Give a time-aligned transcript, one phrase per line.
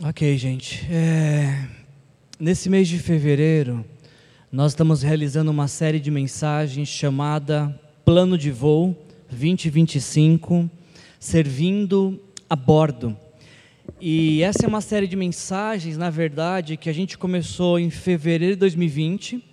[0.00, 0.86] Ok, gente.
[0.92, 1.66] É...
[2.38, 3.84] Nesse mês de fevereiro,
[4.50, 8.96] nós estamos realizando uma série de mensagens chamada Plano de Voo
[9.28, 10.70] 2025,
[11.18, 12.16] servindo
[12.48, 13.16] a bordo.
[14.00, 18.54] E essa é uma série de mensagens, na verdade, que a gente começou em fevereiro
[18.54, 19.44] de 2020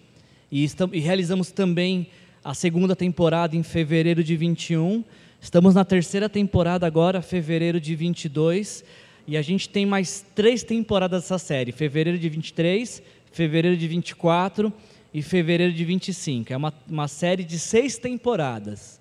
[0.52, 2.06] e, estamos, e realizamos também
[2.44, 5.04] a segunda temporada em fevereiro de 21.
[5.42, 8.84] Estamos na terceira temporada agora, fevereiro de 22
[9.28, 14.72] e a gente tem mais três temporadas dessa série: fevereiro de 23, fevereiro de 24
[15.14, 16.54] e fevereiro de 25.
[16.54, 19.00] É uma, uma série de seis temporadas.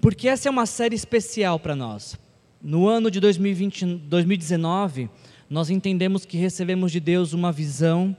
[0.00, 2.18] Porque essa é uma série especial para nós.
[2.62, 5.08] No ano de 2020, 2019,
[5.48, 8.16] nós entendemos que recebemos de Deus uma visão.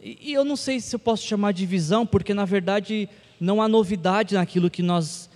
[0.00, 3.60] E, e eu não sei se eu posso chamar de visão, porque na verdade não
[3.60, 5.28] há novidade naquilo que nós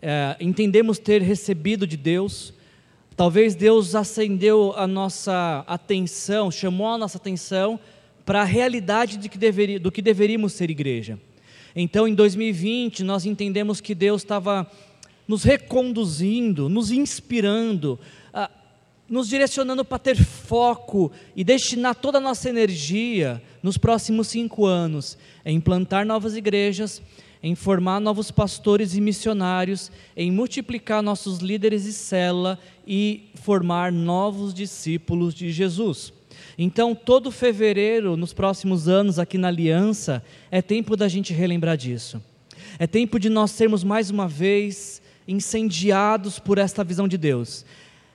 [0.00, 2.52] é, entendemos ter recebido de Deus
[3.18, 7.76] Talvez Deus acendeu a nossa atenção, chamou a nossa atenção
[8.24, 11.18] para a realidade de que deveria, do que deveríamos ser igreja.
[11.74, 14.70] Então, em 2020, nós entendemos que Deus estava
[15.26, 17.98] nos reconduzindo, nos inspirando,
[18.32, 18.48] ah,
[19.08, 25.18] nos direcionando para ter foco e destinar toda a nossa energia nos próximos cinco anos
[25.44, 27.02] em implantar novas igrejas
[27.42, 34.52] em formar novos pastores e missionários, em multiplicar nossos líderes e célula e formar novos
[34.52, 36.12] discípulos de Jesus.
[36.56, 42.20] Então, todo fevereiro, nos próximos anos, aqui na Aliança, é tempo da gente relembrar disso.
[42.78, 47.64] É tempo de nós sermos mais uma vez incendiados por esta visão de Deus.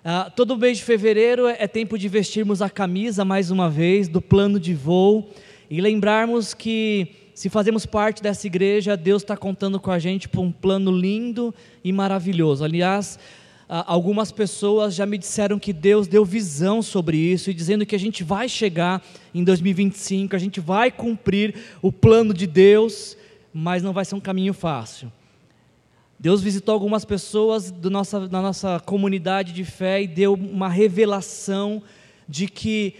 [0.04, 4.22] Uh, todo mês de fevereiro é tempo de vestirmos a camisa mais uma vez do
[4.22, 5.30] plano de voo
[5.70, 10.42] e lembrarmos que se fazemos parte dessa igreja, Deus está contando com a gente por
[10.42, 11.54] um plano lindo
[11.84, 12.64] e maravilhoso.
[12.64, 13.18] Aliás,
[13.68, 18.00] algumas pessoas já me disseram que Deus deu visão sobre isso e dizendo que a
[18.00, 19.04] gente vai chegar
[19.34, 23.18] em 2025, a gente vai cumprir o plano de Deus,
[23.52, 25.12] mas não vai ser um caminho fácil.
[26.20, 31.82] Deus visitou algumas pessoas do nossa, da nossa comunidade de fé e deu uma revelação
[32.30, 32.94] de que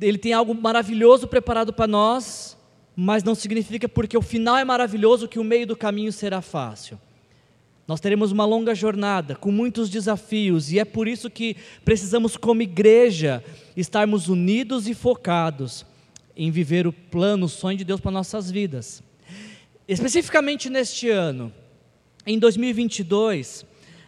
[0.00, 2.55] Ele tem algo maravilhoso preparado para nós,
[2.96, 6.98] mas não significa porque o final é maravilhoso que o meio do caminho será fácil.
[7.86, 12.62] Nós teremos uma longa jornada com muitos desafios e é por isso que precisamos, como
[12.62, 13.44] igreja,
[13.76, 15.84] estarmos unidos e focados
[16.34, 19.02] em viver o plano, o sonho de Deus para nossas vidas.
[19.86, 21.52] Especificamente neste ano,
[22.26, 23.64] em 2022,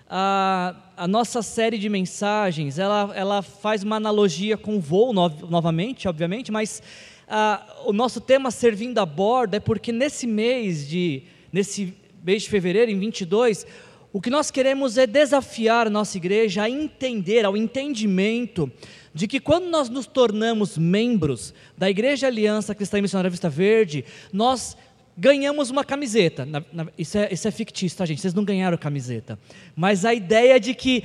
[0.08, 5.28] a, a nossa série de mensagens, ela, ela faz uma analogia com o voo, no,
[5.48, 6.82] novamente, obviamente, mas
[7.28, 11.22] ah, o nosso tema servindo a bordo é porque nesse mês de
[11.52, 13.66] nesse mês de fevereiro, em 22,
[14.12, 18.70] o que nós queremos é desafiar a nossa igreja a entender, ao entendimento
[19.14, 24.04] de que quando nós nos tornamos membros da Igreja Aliança Cristã e Missionária Vista Verde,
[24.32, 24.76] nós
[25.16, 26.46] ganhamos uma camiseta.
[26.46, 28.20] Na, na, isso, é, isso é fictício, tá, gente?
[28.20, 29.38] Vocês não ganharam camiseta.
[29.74, 31.04] Mas a ideia de que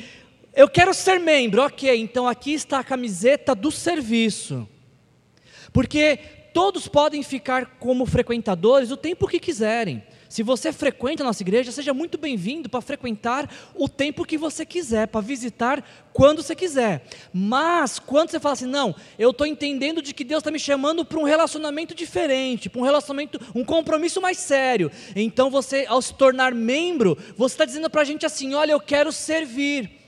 [0.56, 4.68] eu quero ser membro, ok, então aqui está a camiseta do serviço.
[5.74, 6.20] Porque
[6.54, 10.04] todos podem ficar como frequentadores o tempo que quiserem.
[10.30, 14.66] Se você frequenta a nossa igreja, seja muito bem-vindo para frequentar o tempo que você
[14.66, 17.06] quiser, para visitar quando você quiser.
[17.32, 21.06] Mas, quando você fala assim, não, eu estou entendendo de que Deus está me chamando
[21.06, 24.92] para um relacionamento diferente, para um relacionamento, um compromisso mais sério.
[25.16, 28.80] Então, você, ao se tornar membro, você está dizendo para a gente assim: olha, eu
[28.80, 30.03] quero servir.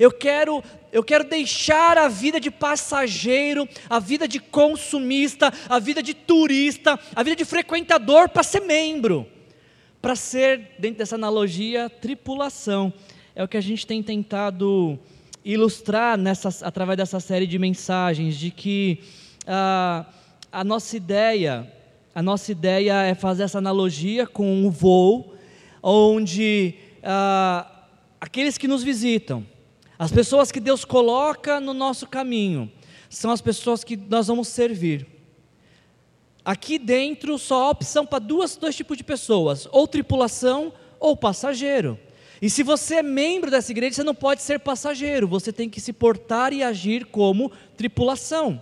[0.00, 6.02] Eu quero, eu quero deixar a vida de passageiro, a vida de consumista, a vida
[6.02, 9.26] de turista, a vida de frequentador para ser membro,
[10.00, 12.90] para ser, dentro dessa analogia, tripulação.
[13.36, 14.98] É o que a gente tem tentado
[15.44, 19.00] ilustrar nessa, através dessa série de mensagens, de que
[19.46, 20.06] ah,
[20.50, 21.70] a nossa ideia,
[22.14, 25.34] a nossa ideia é fazer essa analogia com o voo,
[25.82, 26.72] onde
[27.02, 27.84] ah,
[28.18, 29.44] aqueles que nos visitam,
[30.00, 32.72] as pessoas que Deus coloca no nosso caminho
[33.10, 35.06] são as pessoas que nós vamos servir.
[36.42, 41.98] Aqui dentro só há opção para duas, dois tipos de pessoas: ou tripulação ou passageiro.
[42.40, 45.82] E se você é membro dessa igreja, você não pode ser passageiro, você tem que
[45.82, 48.58] se portar e agir como tripulação,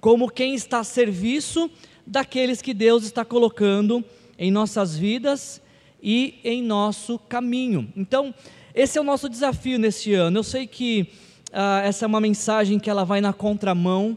[0.00, 1.68] como quem está a serviço
[2.06, 4.04] daqueles que Deus está colocando
[4.38, 5.60] em nossas vidas
[6.00, 7.92] e em nosso caminho.
[7.96, 8.32] Então,
[8.80, 10.38] esse é o nosso desafio neste ano.
[10.38, 11.08] Eu sei que
[11.52, 14.16] ah, essa é uma mensagem que ela vai na contramão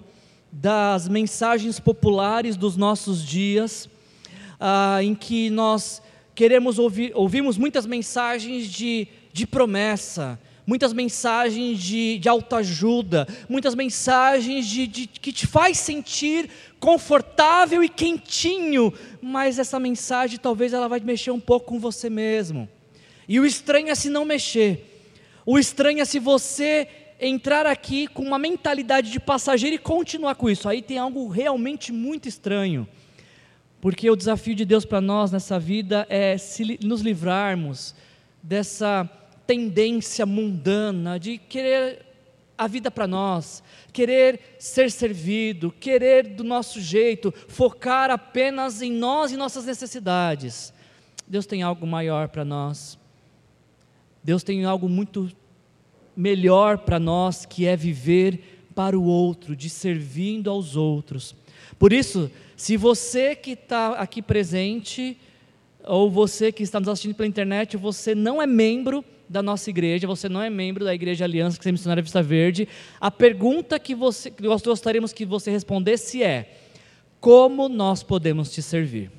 [0.49, 3.89] das mensagens populares dos nossos dias,
[4.57, 6.01] ah, em que nós
[6.33, 14.65] queremos ouvir, ouvimos muitas mensagens de, de promessa, muitas mensagens de, de autoajuda, muitas mensagens
[14.65, 16.49] de, de, que te faz sentir
[16.79, 22.69] confortável e quentinho, mas essa mensagem talvez ela vai mexer um pouco com você mesmo.
[23.27, 24.89] E o estranho é se não mexer.
[25.45, 26.87] O estranho é se você
[27.19, 30.67] entrar aqui com uma mentalidade de passageiro e continuar com isso.
[30.67, 32.87] Aí tem algo realmente muito estranho.
[33.79, 37.93] Porque o desafio de Deus para nós nessa vida é se, nos livrarmos
[38.41, 39.09] dessa
[39.45, 42.05] tendência mundana de querer
[42.57, 49.31] a vida para nós, querer ser servido, querer do nosso jeito, focar apenas em nós
[49.31, 50.73] e nossas necessidades.
[51.27, 52.97] Deus tem algo maior para nós.
[54.23, 55.29] Deus tem algo muito
[56.15, 61.35] melhor para nós, que é viver para o outro, de servindo aos outros.
[61.77, 65.17] Por isso, se você que está aqui presente,
[65.85, 70.07] ou você que está nos assistindo pela internet, você não é membro da nossa igreja,
[70.07, 72.67] você não é membro da Igreja Aliança que é Missionária Vista Verde,
[72.99, 76.57] a pergunta que, você, que nós gostaríamos que você respondesse é:
[77.19, 79.11] como nós podemos te servir?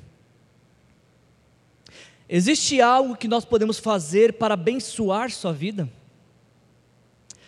[2.27, 5.89] Existe algo que nós podemos fazer para abençoar sua vida?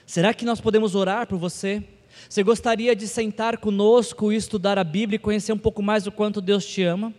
[0.06, 1.83] Será que nós podemos orar por você?
[2.29, 6.12] Você gostaria de sentar conosco e estudar a Bíblia e conhecer um pouco mais o
[6.12, 7.13] quanto Deus te ama?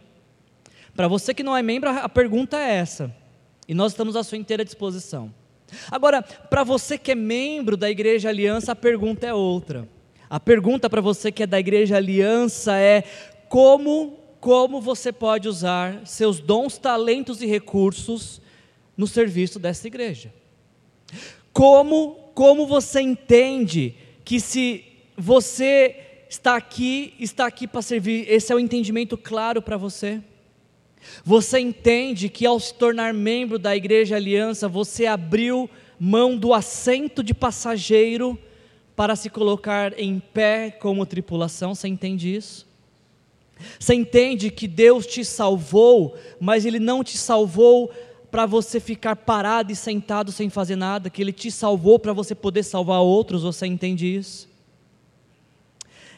[0.94, 3.14] Para você que não é membro, a pergunta é essa.
[3.66, 5.32] E nós estamos à sua inteira disposição.
[5.90, 9.88] Agora, para você que é membro da Igreja Aliança, a pergunta é outra.
[10.30, 13.02] A pergunta para você que é da Igreja Aliança é
[13.48, 18.40] como como você pode usar seus dons, talentos e recursos
[18.96, 20.32] no serviço dessa igreja.
[21.52, 24.84] Como como você entende que se
[25.16, 25.96] você
[26.30, 30.22] está aqui, está aqui para servir, esse é o entendimento claro para você?
[31.24, 35.68] Você entende que ao se tornar membro da Igreja Aliança, você abriu
[35.98, 38.38] mão do assento de passageiro
[38.94, 41.74] para se colocar em pé como tripulação?
[41.74, 42.67] Você entende isso?
[43.78, 47.90] Você entende que Deus te salvou, mas Ele não te salvou
[48.30, 52.34] para você ficar parado e sentado sem fazer nada, que Ele te salvou para você
[52.34, 54.48] poder salvar outros, você entende isso?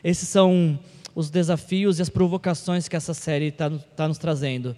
[0.03, 0.79] Esses são
[1.15, 4.77] os desafios e as provocações que essa série está tá nos trazendo.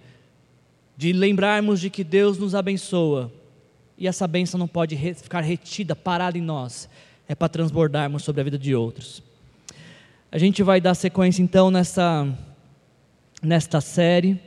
[0.95, 3.31] De lembrarmos de que Deus nos abençoa
[3.97, 6.89] e essa bênção não pode re, ficar retida, parada em nós,
[7.27, 9.23] é para transbordarmos sobre a vida de outros.
[10.31, 12.27] A gente vai dar sequência então nessa,
[13.43, 14.39] nesta série,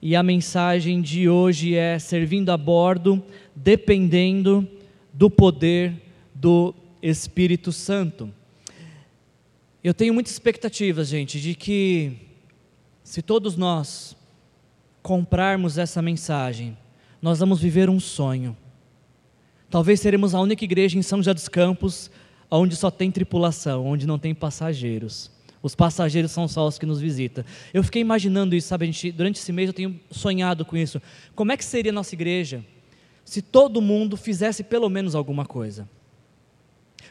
[0.00, 3.22] e a mensagem de hoje é servindo a bordo,
[3.54, 4.66] dependendo
[5.12, 5.92] do poder
[6.34, 8.32] do Espírito Santo.
[9.82, 12.12] Eu tenho muitas expectativas, gente, de que
[13.02, 14.16] se todos nós
[15.02, 16.76] comprarmos essa mensagem,
[17.20, 18.56] nós vamos viver um sonho.
[19.70, 22.10] Talvez seremos a única igreja em São José dos Campos
[22.50, 25.30] onde só tem tripulação, onde não tem passageiros.
[25.66, 27.44] Os passageiros são só os que nos visitam.
[27.74, 28.86] Eu fiquei imaginando isso, sabe?
[28.86, 31.02] Gente, durante esse mês eu tenho sonhado com isso.
[31.34, 32.64] Como é que seria a nossa igreja
[33.24, 35.88] se todo mundo fizesse pelo menos alguma coisa?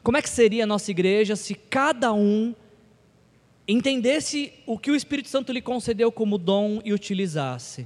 [0.01, 2.55] Como é que seria a nossa igreja se cada um
[3.67, 7.85] entendesse o que o Espírito Santo lhe concedeu como dom e utilizasse.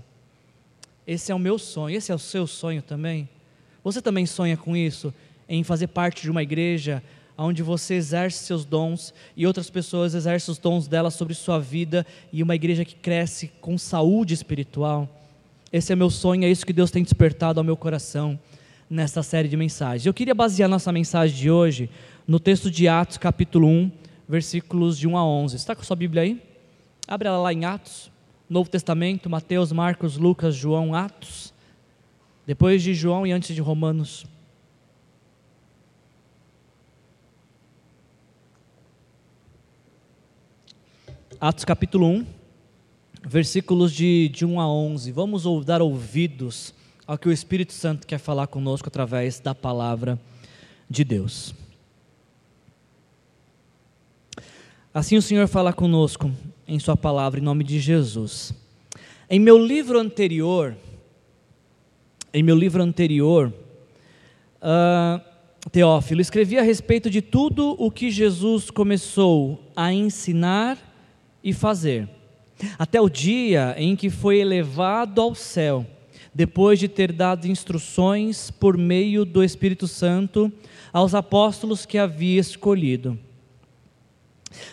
[1.08, 3.28] Esse é o meu sonho, esse é o seu sonho também.
[3.84, 5.12] Você também sonha com isso,
[5.48, 7.02] em fazer parte de uma igreja
[7.46, 12.06] onde você exerce seus dons e outras pessoas exercem os dons delas sobre sua vida
[12.34, 15.08] e uma igreja que cresce com saúde espiritual.
[15.72, 18.38] Esse é meu sonho, é isso que Deus tem despertado ao meu coração
[18.90, 20.06] nessa série de mensagens.
[20.06, 21.90] Eu queria basear nossa mensagem de hoje
[22.28, 23.92] no texto de Atos, capítulo 1,
[24.28, 25.56] versículos de 1 a 11.
[25.56, 26.42] Está com a sua Bíblia aí?
[27.08, 28.12] Abre ela lá em Atos,
[28.50, 31.54] Novo Testamento, Mateus, Marcos, Lucas, João, Atos.
[32.46, 34.26] Depois de João e antes de Romanos.
[41.42, 42.26] Atos capítulo 1,
[43.26, 45.10] versículos de, de 1 a 11.
[45.14, 46.74] Vamos dar ouvidos
[47.08, 50.20] ao que o Espírito Santo quer falar conosco através da palavra
[50.90, 51.56] de Deus.
[54.94, 56.30] Assim o Senhor fala conosco
[56.68, 58.54] em Sua palavra, em nome de Jesus.
[59.30, 60.76] Em meu livro anterior,
[62.34, 63.54] em meu livro anterior,
[64.62, 65.22] uh,
[65.72, 70.89] Teófilo, escrevi a respeito de tudo o que Jesus começou a ensinar
[71.44, 72.10] e fazer,
[72.78, 75.86] até o dia em que foi elevado ao céu,
[76.34, 80.52] depois de ter dado instruções por meio do Espírito Santo
[80.92, 83.18] aos apóstolos que havia escolhido.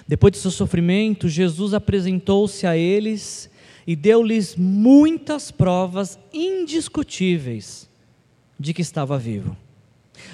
[0.07, 3.51] Depois de seu sofrimento, Jesus apresentou-se a eles
[3.87, 7.89] e deu-lhes muitas provas indiscutíveis
[8.59, 9.57] de que estava vivo.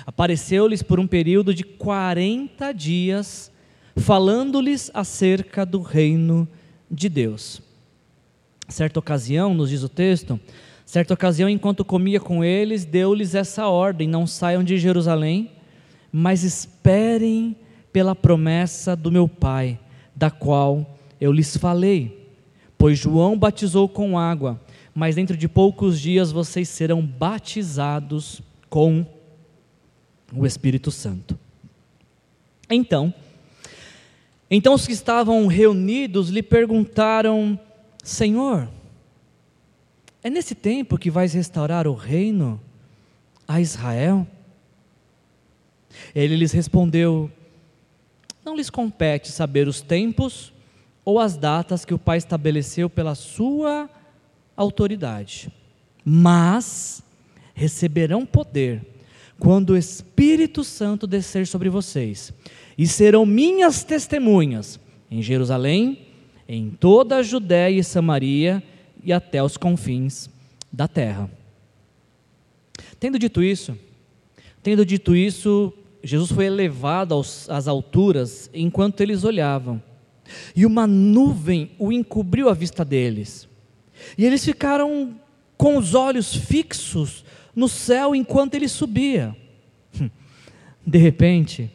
[0.06, 3.51] Apareceu-lhes por um período de 40 dias,
[3.96, 6.48] falando-lhes acerca do reino
[6.90, 7.60] de Deus.
[8.68, 10.38] Certa ocasião, nos diz o texto,
[10.84, 15.50] certa ocasião, enquanto comia com eles, deu-lhes essa ordem: não saiam de Jerusalém,
[16.10, 17.56] mas esperem
[17.92, 19.78] pela promessa do meu Pai,
[20.14, 22.30] da qual eu lhes falei.
[22.78, 24.60] Pois João batizou com água,
[24.94, 29.06] mas dentro de poucos dias vocês serão batizados com
[30.34, 31.38] o Espírito Santo.
[32.68, 33.12] Então,
[34.54, 37.58] então os que estavam reunidos lhe perguntaram:
[38.04, 38.68] Senhor,
[40.22, 42.60] é nesse tempo que vais restaurar o reino
[43.48, 44.26] a Israel?
[46.14, 47.30] Ele lhes respondeu:
[48.44, 50.52] Não lhes compete saber os tempos
[51.02, 53.88] ou as datas que o Pai estabeleceu pela sua
[54.54, 55.50] autoridade,
[56.04, 57.02] mas
[57.54, 58.92] receberão poder
[59.38, 62.32] quando o Espírito Santo descer sobre vocês,
[62.76, 66.06] e serão minhas testemunhas em Jerusalém,
[66.48, 68.62] em toda a Judéia e Samaria
[69.02, 70.28] e até os confins
[70.72, 71.30] da terra.
[72.98, 73.76] Tendo dito isso,
[74.62, 79.82] tendo dito isso, Jesus foi elevado aos, às alturas enquanto eles olhavam,
[80.56, 83.48] e uma nuvem o encobriu a vista deles,
[84.16, 85.14] e eles ficaram
[85.56, 87.24] com os olhos fixos
[87.54, 89.36] no céu enquanto ele subia.
[90.84, 91.70] De repente,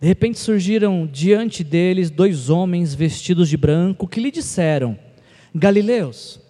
[0.00, 4.98] de repente surgiram diante deles dois homens vestidos de branco que lhe disseram:
[5.54, 6.40] Galileus,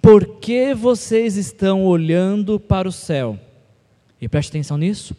[0.00, 3.38] por que vocês estão olhando para o céu?
[4.20, 5.14] E preste atenção nisso.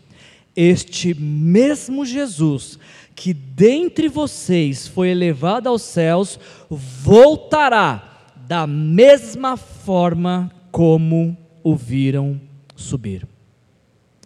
[0.55, 2.79] Este mesmo Jesus
[3.15, 12.39] que dentre vocês foi elevado aos céus, voltará da mesma forma como o viram
[12.77, 13.27] subir.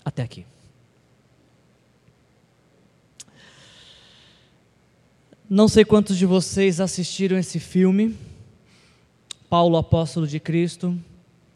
[0.06, 0.46] Até aqui.
[5.55, 8.17] Não sei quantos de vocês assistiram esse filme,
[9.48, 10.98] Paulo Apóstolo de Cristo.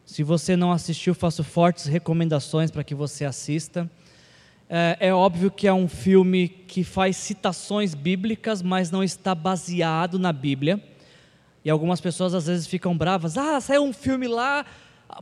[0.05, 3.89] Se você não assistiu, faço fortes recomendações para que você assista.
[4.69, 10.19] É, é, óbvio que é um filme que faz citações bíblicas, mas não está baseado
[10.19, 10.79] na Bíblia.
[11.65, 13.35] E algumas pessoas às vezes ficam bravas.
[13.35, 14.63] Ah, saiu um filme lá,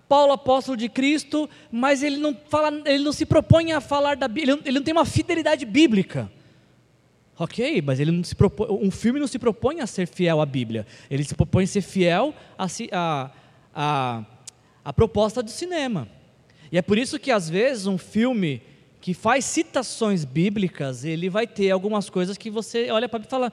[0.10, 4.28] Paulo apóstolo de Cristo, mas ele não fala, ele não se propõe a falar da
[4.28, 6.30] Bíblia, ele não tem uma fidelidade bíblica.
[7.38, 10.46] Ok, mas ele não se propõe, um filme não se propõe a ser fiel à
[10.46, 13.32] Bíblia, ele se propõe a ser fiel à a,
[13.76, 14.26] a,
[14.86, 16.08] a, proposta do cinema.
[16.72, 18.62] E é por isso que às vezes um filme
[19.02, 23.52] que faz citações bíblicas, ele vai ter algumas coisas que você olha para e fala,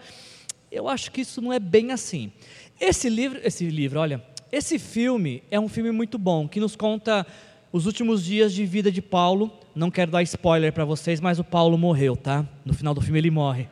[0.71, 2.33] eu acho que isso não é bem assim.
[2.81, 4.23] Esse livro, esse livro, olha,
[4.53, 7.27] esse filme é um filme muito bom, que nos conta
[7.73, 9.51] os últimos dias de vida de Paulo.
[9.75, 12.47] Não quero dar spoiler para vocês, mas o Paulo morreu, tá?
[12.65, 13.69] No final do filme ele morre.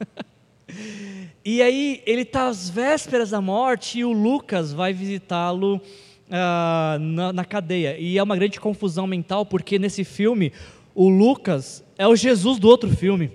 [1.44, 7.32] e aí ele está às vésperas da morte e o Lucas vai visitá-lo uh, na,
[7.32, 7.98] na cadeia.
[7.98, 10.52] E é uma grande confusão mental porque nesse filme
[10.94, 13.32] o Lucas é o Jesus do outro filme.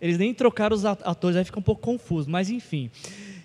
[0.00, 2.90] Eles nem trocaram os atores, aí fica um pouco confuso, mas enfim.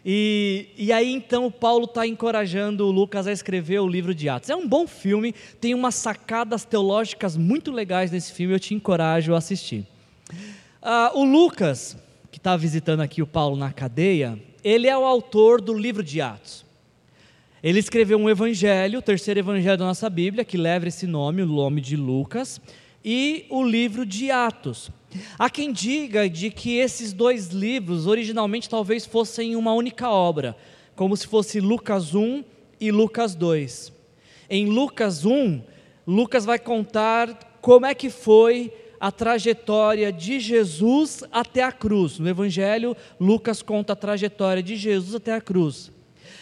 [0.05, 4.29] E, e aí então o Paulo está encorajando o Lucas a escrever o livro de
[4.29, 4.49] Atos.
[4.49, 9.33] É um bom filme, tem umas sacadas teológicas muito legais nesse filme, eu te encorajo
[9.33, 9.85] a assistir.
[10.81, 11.97] Ah, o Lucas,
[12.31, 16.21] que está visitando aqui o Paulo na cadeia, ele é o autor do livro de
[16.21, 16.65] Atos.
[17.61, 21.45] Ele escreveu um evangelho, o terceiro evangelho da nossa Bíblia, que leva esse nome, o
[21.45, 22.61] nome de Lucas,
[23.03, 24.91] e o livro de Atos.
[25.37, 30.55] Há quem diga de que esses dois livros originalmente talvez fossem uma única obra,
[30.95, 32.43] como se fosse Lucas 1
[32.79, 33.91] e Lucas 2.
[34.49, 35.61] Em Lucas 1,
[36.05, 42.19] Lucas vai contar como é que foi a trajetória de Jesus até a cruz.
[42.19, 45.91] No Evangelho, Lucas conta a trajetória de Jesus até a cruz.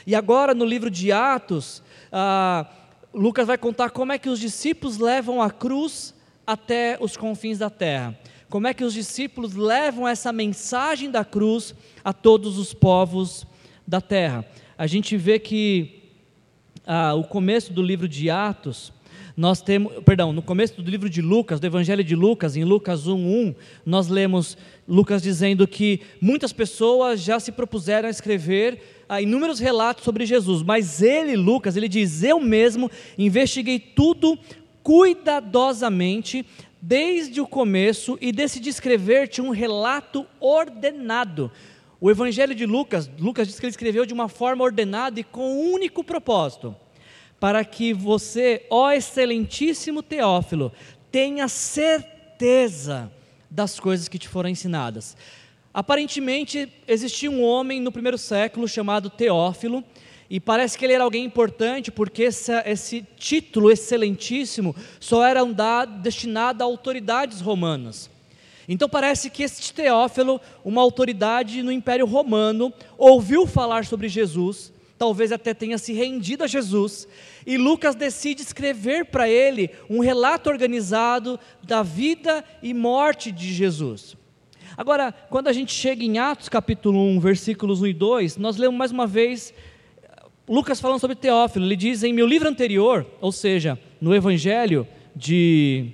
[0.06, 2.66] E agora, no livro de Atos, ah,
[3.14, 6.16] Lucas vai contar como é que os discípulos levam a cruz
[6.48, 8.18] até os confins da terra
[8.50, 13.46] como é que os discípulos levam essa mensagem da cruz a todos os povos
[13.86, 14.46] da terra.
[14.78, 16.04] A gente vê que
[16.86, 18.94] ah, o começo do livro de Atos,
[19.36, 23.06] nós temos, perdão, no começo do livro de Lucas, do Evangelho de Lucas, em Lucas
[23.06, 23.54] 1:1,
[23.86, 30.06] nós lemos Lucas dizendo que muitas pessoas já se propuseram a escrever ah, inúmeros relatos
[30.06, 34.40] sobre Jesus, mas ele, Lucas, ele diz: Eu mesmo investiguei tudo
[34.88, 36.46] cuidadosamente
[36.82, 41.52] desde o começo e decidi escrever-te um relato ordenado.
[42.00, 45.42] O Evangelho de Lucas, Lucas diz que ele escreveu de uma forma ordenada e com
[45.42, 46.74] um único propósito:
[47.38, 50.72] para que você, ó excelentíssimo Teófilo,
[51.12, 53.12] tenha certeza
[53.52, 55.18] das coisas que te foram ensinadas.
[55.74, 59.84] Aparentemente, existia um homem no primeiro século chamado Teófilo,
[60.30, 65.54] e parece que ele era alguém importante, porque esse, esse título excelentíssimo só era um
[65.54, 68.10] dado, destinado a autoridades romanas.
[68.68, 75.32] Então parece que este Teófilo, uma autoridade no Império Romano, ouviu falar sobre Jesus, talvez
[75.32, 77.08] até tenha se rendido a Jesus,
[77.46, 84.18] e Lucas decide escrever para ele um relato organizado da vida e morte de Jesus.
[84.76, 88.78] Agora, quando a gente chega em Atos capítulo 1, versículos 1 e 2, nós lemos
[88.78, 89.54] mais uma vez
[90.48, 91.66] Lucas falando sobre Teófilo.
[91.66, 95.92] Ele diz em meu livro anterior, ou seja, no Evangelho de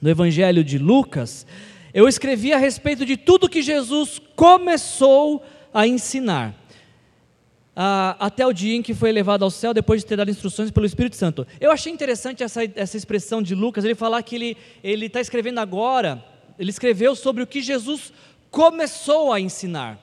[0.00, 1.46] no Evangelho de Lucas,
[1.94, 6.54] eu escrevi a respeito de tudo que Jesus começou a ensinar
[8.18, 10.86] até o dia em que foi elevado ao céu, depois de ter dado instruções pelo
[10.86, 11.46] Espírito Santo.
[11.60, 16.24] Eu achei interessante essa, essa expressão de Lucas, ele falar que ele está escrevendo agora,
[16.58, 18.12] ele escreveu sobre o que Jesus
[18.50, 20.00] começou a ensinar.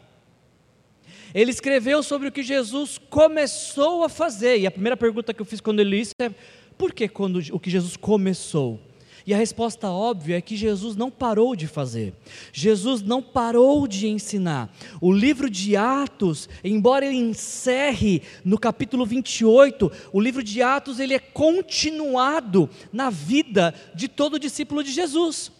[1.33, 4.59] Ele escreveu sobre o que Jesus começou a fazer.
[4.59, 6.29] E a primeira pergunta que eu fiz quando ele isso é:
[6.77, 8.79] por que quando o que Jesus começou?
[9.25, 12.13] E a resposta óbvia é que Jesus não parou de fazer,
[12.51, 14.69] Jesus não parou de ensinar.
[14.99, 21.13] O livro de Atos, embora ele encerre no capítulo 28, o livro de Atos ele
[21.13, 25.51] é continuado na vida de todo discípulo de Jesus.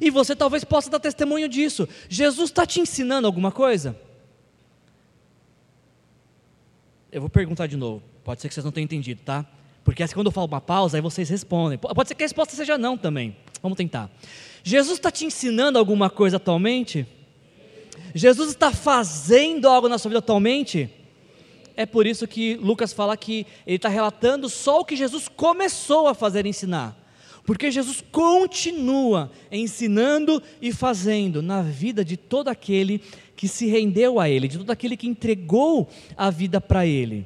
[0.00, 1.86] E você talvez possa dar testemunho disso.
[2.08, 4.05] Jesus está te ensinando alguma coisa?
[7.16, 9.42] Eu vou perguntar de novo, pode ser que vocês não tenham entendido, tá?
[9.82, 11.78] Porque assim, quando eu falo uma pausa, aí vocês respondem.
[11.78, 13.34] Pode ser que a resposta seja não também.
[13.62, 14.10] Vamos tentar.
[14.62, 17.06] Jesus está te ensinando alguma coisa atualmente?
[18.14, 20.90] Jesus está fazendo algo na sua vida atualmente?
[21.74, 26.08] É por isso que Lucas fala que ele está relatando só o que Jesus começou
[26.08, 26.94] a fazer e ensinar.
[27.46, 33.00] Porque Jesus continua ensinando e fazendo na vida de todo aquele
[33.36, 37.24] que se rendeu a Ele, de todo aquele que entregou a vida para Ele.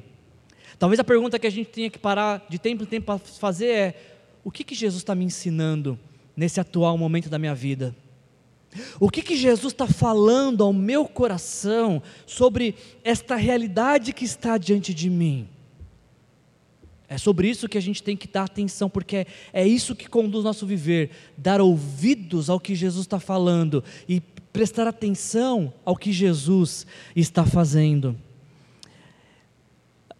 [0.77, 3.67] Talvez a pergunta que a gente tenha que parar de tempo em tempo para fazer
[3.67, 3.95] é:
[4.43, 5.97] o que, que Jesus está me ensinando
[6.37, 7.95] nesse atual momento da minha vida?
[8.99, 14.93] O que, que Jesus está falando ao meu coração sobre esta realidade que está diante
[14.93, 15.49] de mim?
[17.11, 20.45] É sobre isso que a gente tem que dar atenção, porque é isso que conduz
[20.45, 24.21] nosso viver, dar ouvidos ao que Jesus está falando e
[24.53, 28.15] prestar atenção ao que Jesus está fazendo.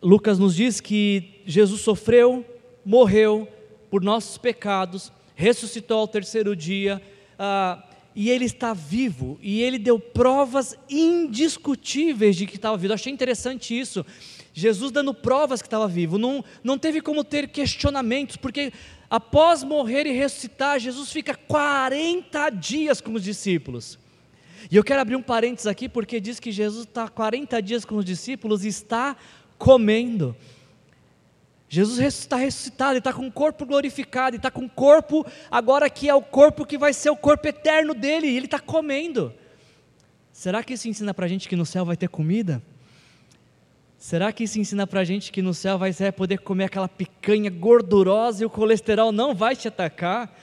[0.03, 2.45] Lucas nos diz que Jesus sofreu,
[2.83, 3.47] morreu
[3.89, 7.01] por nossos pecados, ressuscitou ao terceiro dia,
[7.39, 12.91] ah, e ele está vivo, e ele deu provas indiscutíveis de que estava vivo.
[12.91, 14.05] Eu achei interessante isso.
[14.53, 18.73] Jesus dando provas que estava vivo, não, não teve como ter questionamentos, porque
[19.09, 23.97] após morrer e ressuscitar, Jesus fica 40 dias com os discípulos.
[24.69, 27.95] E eu quero abrir um parênteses aqui, porque diz que Jesus está 40 dias com
[27.95, 29.15] os discípulos e está
[29.57, 30.35] comendo.
[31.69, 36.13] Jesus está ressuscitado, está com o corpo glorificado, está com o corpo agora que é
[36.13, 39.33] o corpo que vai ser o corpo eterno dele, e ele está comendo.
[40.33, 42.61] Será que isso ensina para a gente que no céu vai ter comida?
[44.01, 47.51] Será que isso ensina para a gente que no céu vai poder comer aquela picanha
[47.51, 50.35] gordurosa e o colesterol não vai te atacar?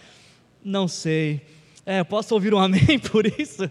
[0.63, 1.41] Não sei.
[1.85, 3.69] É, posso ouvir um amém por isso?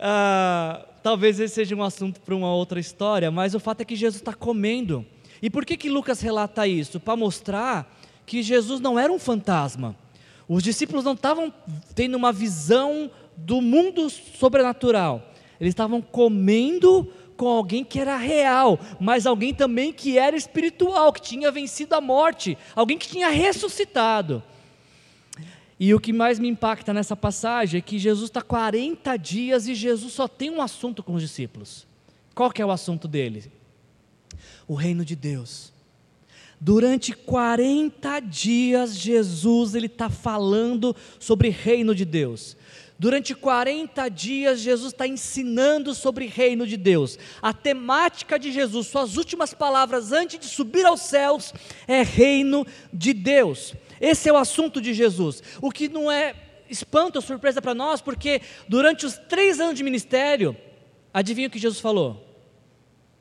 [0.00, 3.94] Ah, talvez esse seja um assunto para uma outra história, mas o fato é que
[3.94, 5.04] Jesus está comendo.
[5.42, 6.98] E por que, que Lucas relata isso?
[6.98, 9.94] Para mostrar que Jesus não era um fantasma.
[10.48, 11.52] Os discípulos não estavam
[11.94, 15.34] tendo uma visão do mundo sobrenatural.
[15.60, 21.20] Eles estavam comendo com alguém que era real, mas alguém também que era espiritual, que
[21.20, 24.42] tinha vencido a morte, alguém que tinha ressuscitado.
[25.78, 29.74] E o que mais me impacta nessa passagem é que Jesus está 40 dias e
[29.74, 31.86] Jesus só tem um assunto com os discípulos.
[32.34, 33.50] Qual que é o assunto dele?
[34.66, 35.72] O reino de Deus.
[36.60, 42.56] Durante 40 dias, Jesus ele está falando sobre reino de Deus.
[42.96, 47.18] Durante 40 dias, Jesus está ensinando sobre reino de Deus.
[47.42, 51.52] A temática de Jesus, suas últimas palavras antes de subir aos céus,
[51.88, 53.74] é reino de Deus.
[54.00, 55.42] Esse é o assunto de Jesus.
[55.60, 56.34] O que não é
[56.70, 60.56] espanto ou surpresa para nós, porque durante os três anos de ministério,
[61.12, 62.24] adivinha o que Jesus falou?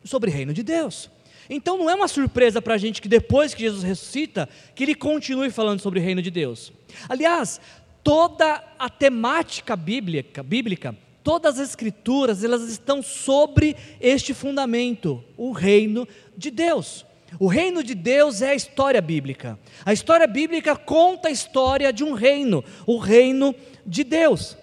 [0.03, 1.09] Sobre o reino de Deus.
[1.49, 4.95] Então não é uma surpresa para a gente que depois que Jesus ressuscita, que ele
[4.95, 6.71] continue falando sobre o reino de Deus.
[7.09, 7.59] Aliás,
[8.04, 16.08] toda a temática bíblica, bíblica, todas as escrituras, elas estão sobre este fundamento, o reino
[16.36, 17.06] de Deus.
[17.39, 19.58] O reino de Deus é a história bíblica.
[19.86, 24.56] A história bíblica conta a história de um reino, o reino de Deus.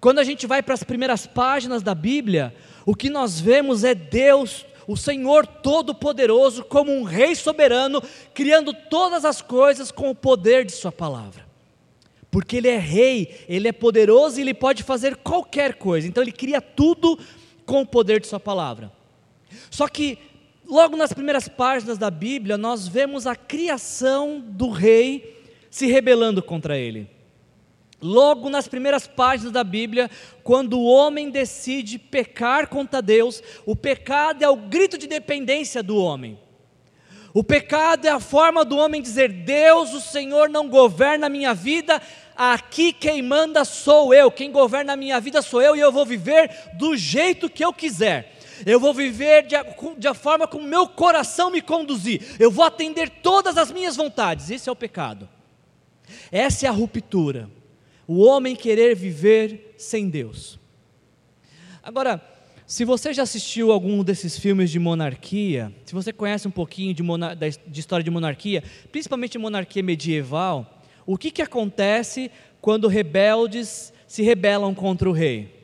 [0.00, 3.94] Quando a gente vai para as primeiras páginas da Bíblia, o que nós vemos é
[3.94, 8.02] Deus, o Senhor Todo-Poderoso, como um rei soberano,
[8.34, 11.51] criando todas as coisas com o poder de Sua palavra.
[12.32, 16.08] Porque Ele é rei, Ele é poderoso e Ele pode fazer qualquer coisa.
[16.08, 17.18] Então Ele cria tudo
[17.66, 18.90] com o poder de Sua palavra.
[19.70, 20.18] Só que
[20.66, 26.78] logo nas primeiras páginas da Bíblia, nós vemos a criação do rei se rebelando contra
[26.78, 27.06] ele.
[28.00, 30.10] Logo nas primeiras páginas da Bíblia,
[30.42, 35.98] quando o homem decide pecar contra Deus, o pecado é o grito de dependência do
[35.98, 36.38] homem.
[37.34, 41.54] O pecado é a forma do homem dizer: Deus, o Senhor não governa a minha
[41.54, 42.02] vida,
[42.50, 46.04] aqui quem manda sou eu, quem governa a minha vida sou eu e eu vou
[46.04, 48.32] viver do jeito que eu quiser
[48.66, 49.56] eu vou viver de,
[49.98, 54.50] de forma como meu coração me conduzir, eu vou atender todas as minhas vontades.
[54.50, 55.28] Esse é o pecado.
[56.30, 57.50] Essa é a ruptura.
[58.06, 60.58] O homem querer viver sem Deus.
[61.82, 62.20] Agora,
[62.66, 67.02] se você já assistiu algum desses filmes de monarquia, se você conhece um pouquinho de,
[67.66, 74.74] de história de monarquia, principalmente monarquia medieval, o que, que acontece quando rebeldes se rebelam
[74.74, 75.62] contra o rei?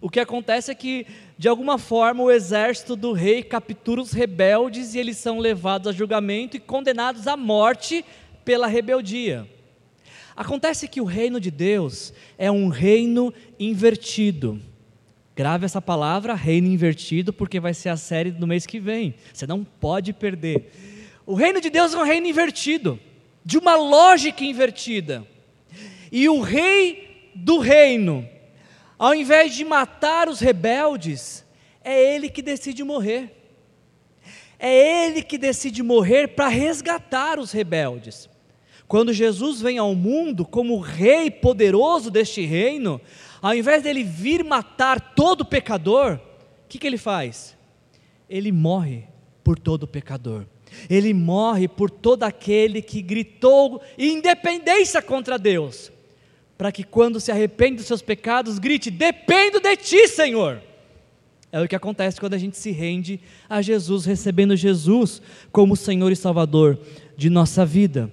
[0.00, 1.04] o que acontece é que,
[1.36, 5.92] de alguma forma, o exército do rei captura os rebeldes e eles são levados a
[5.92, 8.04] julgamento e condenados à morte
[8.44, 9.48] pela rebeldia.
[10.36, 14.60] Acontece que o reino de Deus é um reino invertido.
[15.34, 19.16] Grave essa palavra, reino invertido, porque vai ser a série do mês que vem.
[19.32, 20.70] Você não pode perder.
[21.26, 22.98] O reino de Deus é um reino invertido,
[23.48, 25.26] de uma lógica invertida.
[26.12, 28.28] E o rei do reino,
[28.98, 31.46] ao invés de matar os rebeldes,
[31.82, 33.34] é ele que decide morrer.
[34.58, 38.28] É ele que decide morrer para resgatar os rebeldes.
[38.86, 43.00] Quando Jesus vem ao mundo como rei poderoso deste reino,
[43.40, 46.20] ao invés dele vir matar todo pecador,
[46.64, 47.56] o que, que ele faz?
[48.28, 49.04] Ele morre
[49.42, 50.44] por todo pecador.
[50.88, 55.92] Ele morre por todo aquele que gritou independência contra Deus
[56.58, 60.60] para que quando se arrepende dos seus pecados, grite: Dependo de ti, Senhor.
[61.50, 66.12] É o que acontece quando a gente se rende a Jesus, recebendo Jesus como Senhor
[66.12, 66.78] e Salvador
[67.16, 68.12] de nossa vida.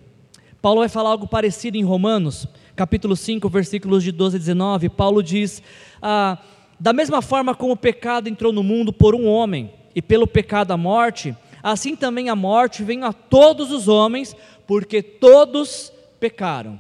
[0.62, 4.90] Paulo vai falar algo parecido em Romanos, capítulo 5, versículos de 12 a 19.
[4.90, 5.62] Paulo diz:
[6.02, 6.38] ah,
[6.80, 10.72] Da mesma forma como o pecado entrou no mundo por um homem, e pelo pecado
[10.72, 14.36] a morte, assim também a morte vem a todos os homens,
[14.68, 16.80] porque todos pecaram.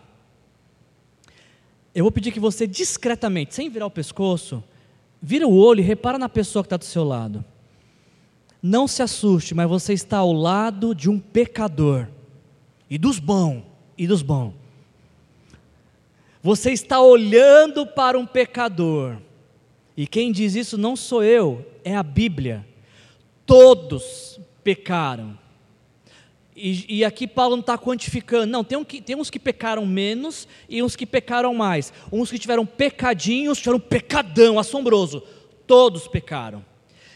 [1.93, 4.63] Eu vou pedir que você discretamente, sem virar o pescoço,
[5.19, 7.43] vira o olho e repara na pessoa que está do seu lado.
[8.61, 12.07] Não se assuste, mas você está ao lado de um pecador.
[12.87, 13.63] E dos bons,
[13.97, 14.53] e dos bons.
[16.43, 19.17] Você está olhando para um pecador.
[19.97, 22.67] E quem diz isso não sou eu, é a Bíblia.
[23.47, 24.34] Todos
[24.65, 25.37] pecaram
[26.55, 29.85] e, e, aqui Paulo não está quantificando, não, tem, um que, tem uns que pecaram
[29.85, 31.91] menos e uns que pecaram mais.
[32.09, 35.21] Uns que tiveram pecadinhos, tiveram pecadão assombroso.
[35.67, 36.63] Todos pecaram.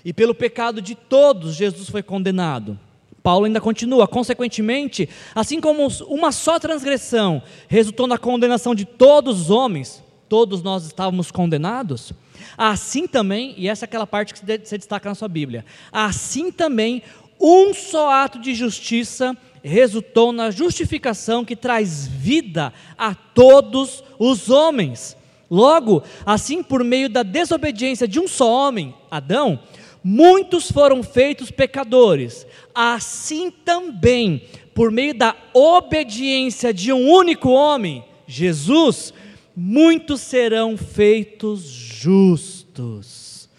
[0.04, 2.78] E pelo pecado de todos, Jesus foi condenado.
[3.24, 9.50] Paulo ainda continua, consequentemente, assim como uma só transgressão resultou na condenação de todos os
[9.50, 12.14] homens, todos nós estávamos condenados,
[12.58, 17.04] assim também, e essa é aquela parte que você destaca na sua Bíblia, assim também
[17.40, 25.16] um só ato de justiça resultou na justificação que traz vida a todos os homens.
[25.50, 29.60] Logo, assim por meio da desobediência de um só homem, Adão,
[30.04, 32.46] muitos foram feitos pecadores.
[32.74, 39.14] Assim também, por meio da obediência de um único homem, Jesus,
[39.56, 43.50] muitos serão feitos justos.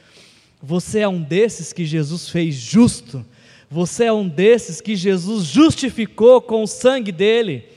[0.63, 3.25] Você é um desses que Jesus fez justo
[3.71, 7.69] você é um desses que Jesus justificou com o sangue dele.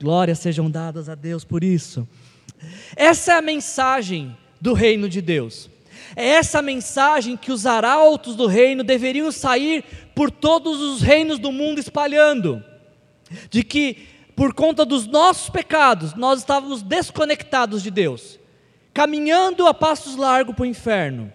[0.00, 2.08] Glórias sejam dadas a Deus por isso.
[2.96, 5.70] Essa é a mensagem do reino de Deus.
[6.16, 11.52] É essa mensagem que os arautos do reino deveriam sair por todos os reinos do
[11.52, 12.60] mundo espalhando.
[13.48, 18.40] De que, por conta dos nossos pecados, nós estávamos desconectados de Deus,
[18.92, 21.32] caminhando a passos largos para o inferno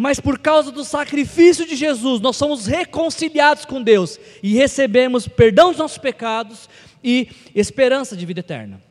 [0.00, 5.68] mas por causa do sacrifício de Jesus, nós somos reconciliados com Deus e recebemos perdão
[5.68, 6.70] dos nossos pecados
[7.04, 8.82] e esperança de vida eterna.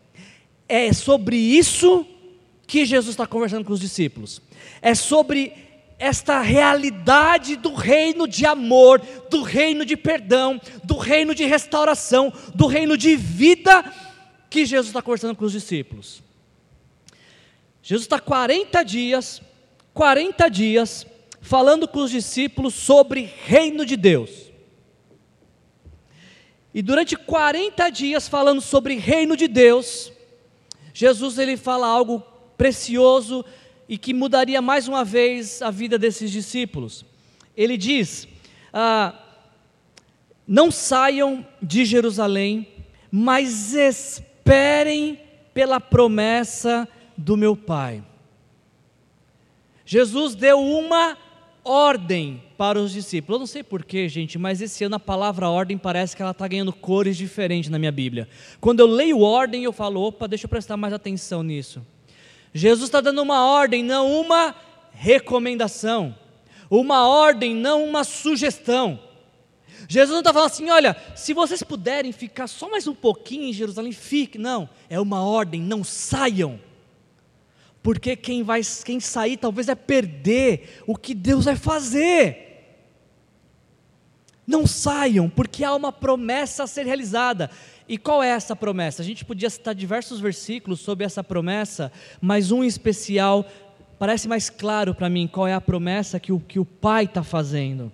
[0.67, 2.05] É sobre isso
[2.67, 4.39] que Jesus está conversando com os discípulos.
[4.83, 5.51] É sobre
[5.97, 12.67] esta realidade do reino de amor, do reino de perdão, do reino de restauração, do
[12.67, 13.83] reino de vida
[14.47, 16.21] que Jesus está conversando com os discípulos.
[17.81, 19.41] Jesus está 40 dias,
[19.93, 21.05] 40 dias,
[21.41, 24.49] falando com os discípulos sobre reino de Deus.
[26.73, 30.11] E durante 40 dias falando sobre reino de Deus,
[30.93, 32.23] Jesus ele fala algo
[32.57, 33.43] precioso
[33.87, 37.03] e que mudaria mais uma vez a vida desses discípulos.
[37.57, 38.27] Ele diz:
[38.71, 39.17] ah,
[40.47, 42.67] Não saiam de Jerusalém,
[43.11, 45.19] mas esperem
[45.53, 48.03] pela promessa do meu Pai.
[49.91, 51.17] Jesus deu uma
[51.63, 53.37] ordem para os discípulos.
[53.37, 56.47] Eu não sei porquê, gente, mas esse ano a palavra ordem parece que ela está
[56.47, 58.29] ganhando cores diferentes na minha Bíblia.
[58.61, 61.83] Quando eu leio ordem, eu falo, opa, deixa eu prestar mais atenção nisso.
[62.53, 64.53] Jesus está dando uma ordem, não uma
[64.91, 66.15] recomendação.
[66.69, 68.99] Uma ordem, não uma sugestão.
[69.87, 73.53] Jesus não está falando assim, olha, se vocês puderem ficar só mais um pouquinho em
[73.53, 74.37] Jerusalém, fique.
[74.37, 76.59] Não, é uma ordem, não saiam.
[77.81, 82.47] Porque quem vai, quem sair talvez vai perder o que Deus vai fazer.
[84.45, 87.49] Não saiam, porque há uma promessa a ser realizada.
[87.87, 89.01] E qual é essa promessa?
[89.01, 93.45] A gente podia citar diversos versículos sobre essa promessa, mas um especial
[93.97, 97.23] parece mais claro para mim qual é a promessa que o, que o Pai está
[97.23, 97.91] fazendo.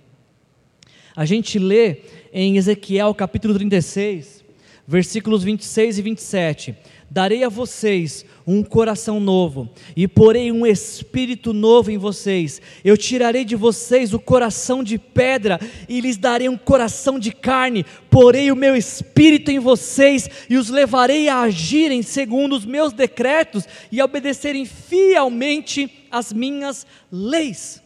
[1.15, 2.01] A gente lê
[2.33, 4.43] em Ezequiel capítulo 36,
[4.85, 6.75] versículos 26 e 27.
[7.09, 12.61] Darei a vocês um coração novo, e porei um espírito novo em vocês.
[12.83, 17.85] Eu tirarei de vocês o coração de pedra, e lhes darei um coração de carne.
[18.09, 23.65] Porei o meu espírito em vocês, e os levarei a agirem segundo os meus decretos
[23.91, 27.81] e a obedecerem fielmente as minhas leis.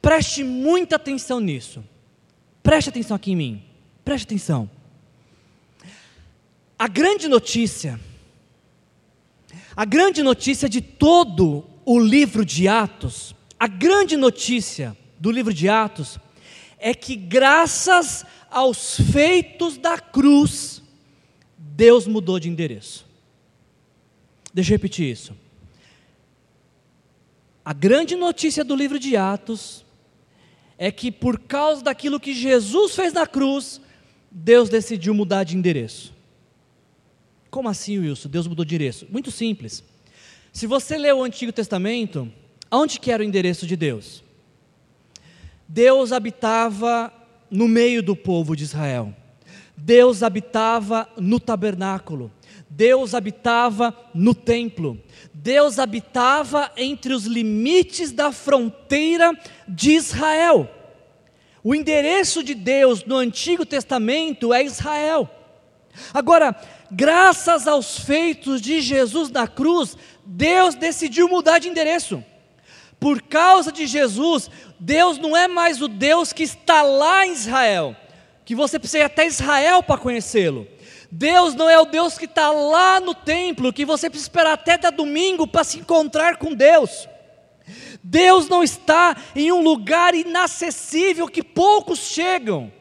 [0.00, 1.84] Preste muita atenção nisso.
[2.62, 3.62] Preste atenção aqui em mim.
[4.04, 4.79] Preste atenção.
[6.80, 8.00] A grande notícia,
[9.76, 15.68] a grande notícia de todo o livro de Atos, a grande notícia do livro de
[15.68, 16.18] Atos
[16.78, 20.82] é que, graças aos feitos da cruz,
[21.58, 23.04] Deus mudou de endereço.
[24.50, 25.36] Deixa eu repetir isso.
[27.62, 29.84] A grande notícia do livro de Atos
[30.78, 33.82] é que, por causa daquilo que Jesus fez na cruz,
[34.30, 36.18] Deus decidiu mudar de endereço.
[37.50, 38.28] Como assim, Wilson?
[38.28, 39.06] Deus mudou de endereço?
[39.10, 39.82] Muito simples.
[40.52, 42.30] Se você lê o Antigo Testamento,
[42.70, 44.22] aonde que era o endereço de Deus?
[45.66, 47.12] Deus habitava
[47.50, 49.14] no meio do povo de Israel.
[49.76, 52.30] Deus habitava no tabernáculo.
[52.68, 55.00] Deus habitava no templo.
[55.34, 59.36] Deus habitava entre os limites da fronteira
[59.66, 60.70] de Israel.
[61.64, 65.28] O endereço de Deus no Antigo Testamento é Israel.
[66.14, 66.54] Agora,
[66.90, 72.24] graças aos feitos de Jesus na cruz, Deus decidiu mudar de endereço.
[72.98, 77.96] Por causa de Jesus, Deus não é mais o Deus que está lá em Israel,
[78.44, 80.66] que você precisa ir até Israel para conhecê-lo.
[81.10, 84.78] Deus não é o Deus que está lá no templo, que você precisa esperar até
[84.78, 87.08] da domingo para se encontrar com Deus.
[88.02, 92.72] Deus não está em um lugar inacessível que poucos chegam.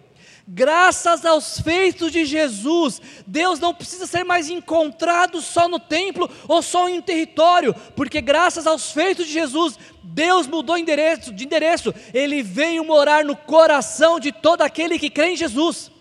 [0.52, 6.64] Graças aos feitos de Jesus, Deus não precisa ser mais encontrado só no templo ou
[6.64, 12.42] só em território, porque graças aos feitos de Jesus, Deus mudou endereço, de endereço, Ele
[12.42, 15.92] veio morar no coração de todo aquele que crê em Jesus.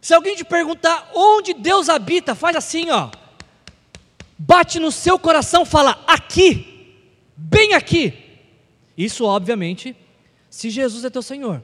[0.00, 3.08] Se alguém te perguntar onde Deus habita, faz assim, ó.
[4.36, 6.96] Bate no seu coração, fala aqui,
[7.36, 8.12] bem aqui.
[8.98, 9.94] Isso, obviamente,
[10.50, 11.62] se Jesus é teu Senhor.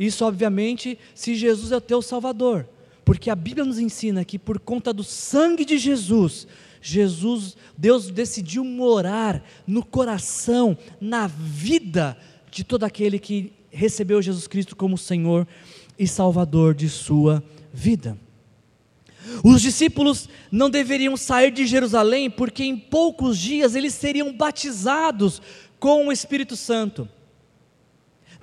[0.00, 2.66] Isso, obviamente, se Jesus é o teu Salvador.
[3.04, 6.46] Porque a Bíblia nos ensina que por conta do sangue de Jesus,
[6.80, 12.16] Jesus, Deus decidiu morar no coração, na vida
[12.50, 15.46] de todo aquele que recebeu Jesus Cristo como Senhor
[15.98, 18.16] e Salvador de sua vida.
[19.44, 25.42] Os discípulos não deveriam sair de Jerusalém porque em poucos dias eles seriam batizados
[25.78, 27.06] com o Espírito Santo.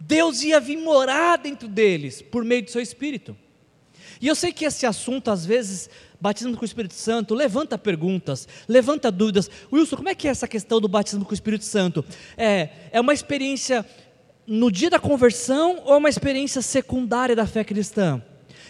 [0.02, 3.36] Deus ia vir morar dentro deles por meio do seu Espírito.
[4.20, 8.48] E eu sei que esse assunto, às vezes, batismo com o Espírito Santo, levanta perguntas,
[8.68, 9.50] levanta dúvidas.
[9.72, 12.04] Wilson, como é que é essa questão do batismo com o Espírito Santo?
[12.36, 13.86] É, é uma experiência
[14.46, 18.22] no dia da conversão ou é uma experiência secundária da fé cristã?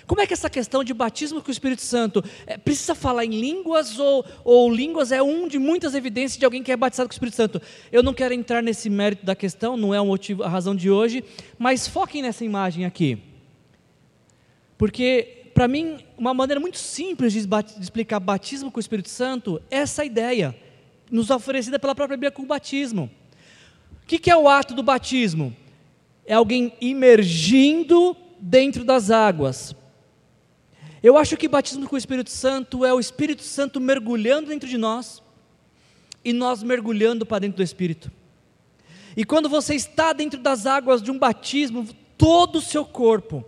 [0.08, 3.30] Como é que essa questão de batismo com o Espírito Santo é, precisa falar em
[3.30, 7.12] línguas ou, ou línguas é um de muitas evidências de alguém que é batizado com
[7.12, 7.62] o Espírito Santo?
[7.91, 10.89] Eu não quero entrar nesse mérito da questão, não é o motivo, a razão de
[10.89, 11.26] hoje,
[11.60, 13.22] mas foquem nessa imagem aqui.
[14.78, 19.62] Porque, para mim, uma maneira muito simples de, de explicar batismo com o Espírito Santo
[19.70, 20.56] é essa ideia,
[21.12, 23.12] nos oferecida pela própria Bíblia com o batismo.
[24.04, 25.54] O que, que é o ato do batismo?
[26.26, 29.76] É alguém imergindo dentro das águas
[31.08, 34.78] eu acho que batismo com o Espírito Santo é o Espírito Santo mergulhando dentro de
[34.78, 35.24] nós
[36.22, 38.12] e nós mergulhando para dentro do Espírito.
[39.15, 43.46] E quando você está dentro das águas de um batismo, todo o seu corpo,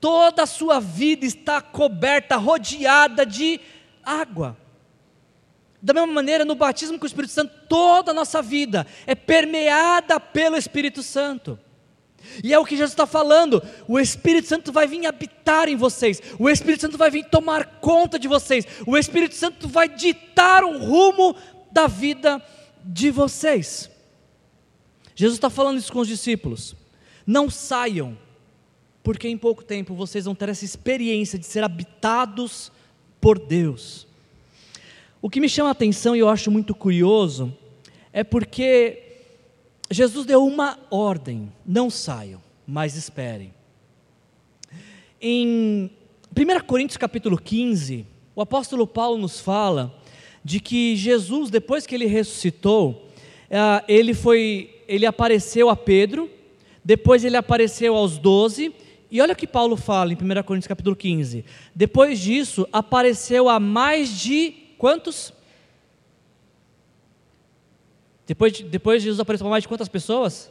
[0.00, 3.60] toda a sua vida está coberta, rodeada de
[4.02, 4.56] água.
[5.82, 10.18] Da mesma maneira, no batismo com o Espírito Santo, toda a nossa vida é permeada
[10.18, 11.58] pelo Espírito Santo.
[12.42, 16.22] E é o que Jesus está falando: o Espírito Santo vai vir habitar em vocês,
[16.38, 20.78] o Espírito Santo vai vir tomar conta de vocês, o Espírito Santo vai ditar o
[20.78, 21.36] rumo
[21.70, 22.42] da vida
[22.84, 23.90] de vocês.
[25.14, 26.74] Jesus está falando isso com os discípulos:
[27.26, 28.18] não saiam,
[29.02, 32.72] porque em pouco tempo vocês vão ter essa experiência de ser habitados
[33.20, 34.06] por Deus.
[35.22, 37.56] O que me chama a atenção e eu acho muito curioso
[38.12, 39.03] é porque
[39.90, 43.52] Jesus deu uma ordem: não saiam, mas esperem.
[45.20, 45.90] Em
[46.36, 49.94] 1 Coríntios capítulo 15, o apóstolo Paulo nos fala
[50.44, 53.08] de que Jesus, depois que ele ressuscitou,
[53.48, 56.30] eh, ele foi, ele apareceu a Pedro,
[56.84, 58.74] depois ele apareceu aos doze,
[59.10, 61.44] e olha o que Paulo fala em 1 Coríntios capítulo 15.
[61.74, 65.32] Depois disso, apareceu a mais de quantos?
[68.26, 70.50] Depois, depois Jesus apareceu para mais de quantas pessoas?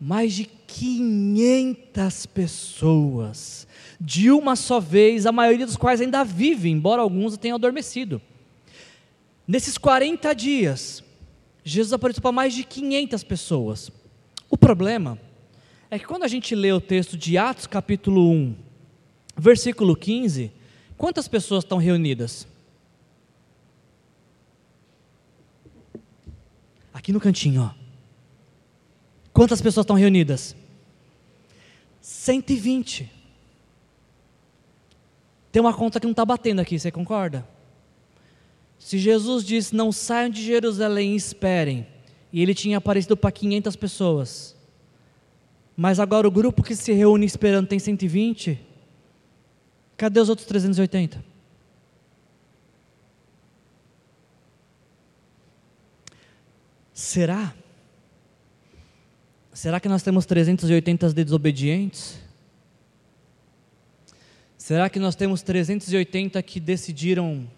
[0.00, 3.66] Mais de 500 pessoas,
[4.00, 8.20] de uma só vez, a maioria dos quais ainda vive, embora alguns tenham adormecido.
[9.46, 11.04] Nesses 40 dias,
[11.62, 13.90] Jesus apareceu para mais de 500 pessoas.
[14.50, 15.18] O problema
[15.90, 18.54] é que quando a gente lê o texto de Atos capítulo 1,
[19.36, 20.50] versículo 15,
[20.96, 22.46] quantas pessoas estão reunidas?
[27.04, 27.70] Aqui no cantinho, ó.
[29.30, 30.56] Quantas pessoas estão reunidas?
[32.00, 33.12] 120.
[35.52, 37.46] Tem uma conta que não está batendo aqui, você concorda?
[38.78, 41.86] Se Jesus disse: Não saiam de Jerusalém e esperem,
[42.32, 44.56] e ele tinha aparecido para 500 pessoas,
[45.76, 48.58] mas agora o grupo que se reúne esperando tem 120,
[49.94, 51.33] cadê os outros 380?
[56.94, 57.52] Será?
[59.52, 62.20] Será que nós temos 380 desobedientes?
[64.56, 67.50] Será que nós temos 380 que decidiram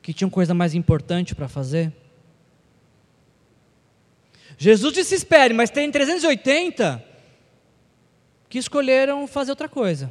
[0.00, 1.92] que tinham coisa mais importante para fazer?
[4.56, 7.04] Jesus disse espere, mas tem 380
[8.48, 10.10] que escolheram fazer outra coisa.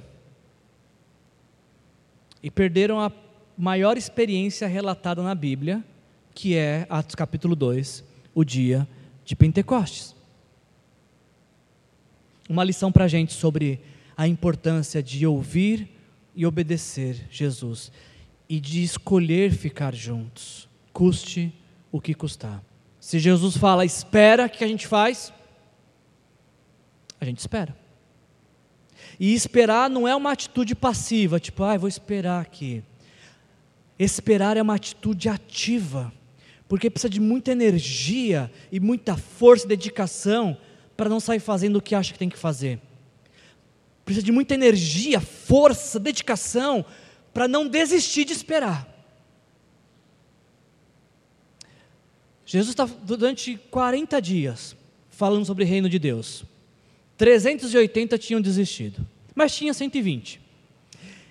[2.41, 3.11] E perderam a
[3.57, 5.83] maior experiência relatada na Bíblia,
[6.33, 8.08] que é Atos capítulo 2,
[8.39, 8.87] o dia
[9.25, 10.15] de Pentecostes.
[12.47, 13.81] Uma lição para a gente sobre
[14.15, 15.89] a importância de ouvir
[16.33, 17.91] e obedecer Jesus
[18.47, 21.53] e de escolher ficar juntos, custe
[21.91, 22.63] o que custar.
[22.97, 25.33] Se Jesus fala espera, o que a gente faz?
[27.19, 27.75] A gente espera.
[29.19, 32.83] E esperar não é uma atitude passiva, tipo, ah, vou esperar aqui.
[33.99, 36.13] Esperar é uma atitude ativa
[36.69, 40.55] porque precisa de muita energia e muita força e dedicação
[40.95, 42.79] para não sair fazendo o que acha que tem que fazer.
[44.05, 46.85] Precisa de muita energia, força, dedicação
[47.33, 48.87] para não desistir de esperar.
[52.45, 54.75] Jesus está durante 40 dias
[55.09, 56.43] falando sobre o reino de Deus.
[57.17, 60.39] 380 tinham desistido, mas tinha 120.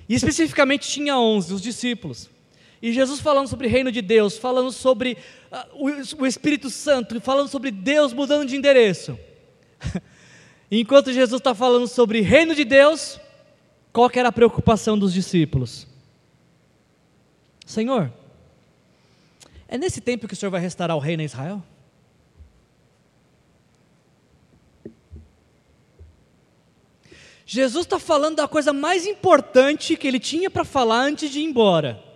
[0.09, 2.29] E especificamente tinha 11, os discípulos.
[2.81, 5.17] E Jesus falando sobre reino de Deus, falando sobre
[5.51, 5.85] uh,
[6.19, 9.19] o, o Espírito Santo, falando sobre Deus mudando de endereço.
[10.71, 13.19] Enquanto Jesus está falando sobre reino de Deus,
[13.93, 15.87] qual era a preocupação dos discípulos?
[17.67, 18.13] Senhor,
[19.67, 21.63] é nesse tempo que o Senhor vai restaurar o reino em Israel?
[27.45, 31.45] Jesus está falando da coisa mais importante que ele tinha para falar antes de ir
[31.45, 32.08] embora.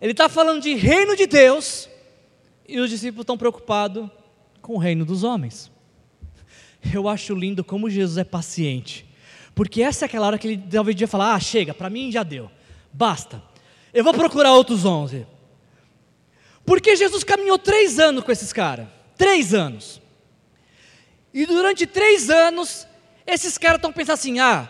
[0.00, 1.88] Ele está falando de reino de Deus
[2.68, 4.08] e os discípulos estão preocupados
[4.60, 5.70] com o reino dos homens.
[6.92, 9.06] Eu acho lindo como Jesus é paciente,
[9.54, 12.22] Porque essa é aquela hora que ele talvez devia falar: ah, chega, para mim já
[12.22, 12.50] deu,
[12.92, 13.42] basta.
[13.92, 15.26] Eu vou procurar outros onze.
[16.64, 18.88] Porque Jesus caminhou três anos com esses caras.
[19.16, 20.02] Três anos.
[21.32, 22.86] E durante três anos,
[23.26, 24.68] esses caras estão pensando assim: ah,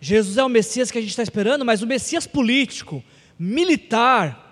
[0.00, 3.02] Jesus é o Messias que a gente está esperando, mas o Messias político,
[3.38, 4.45] militar,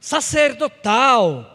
[0.00, 1.54] sacerdotal.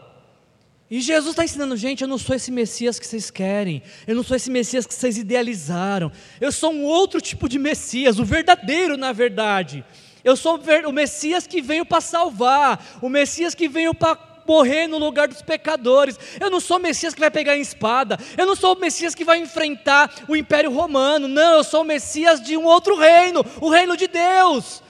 [0.90, 4.24] E Jesus está ensinando, gente, eu não sou esse Messias que vocês querem, eu não
[4.24, 8.96] sou esse Messias que vocês idealizaram, eu sou um outro tipo de Messias, o verdadeiro,
[8.96, 9.84] na verdade.
[10.24, 14.18] Eu sou o Messias que veio para salvar, o Messias que veio para
[14.48, 16.18] morrer no lugar dos pecadores.
[16.40, 18.18] Eu não sou o Messias que vai pegar em espada.
[18.38, 21.28] Eu não sou o Messias que vai enfrentar o Império Romano.
[21.28, 24.82] Não, eu sou o Messias de um outro reino, o reino de Deus.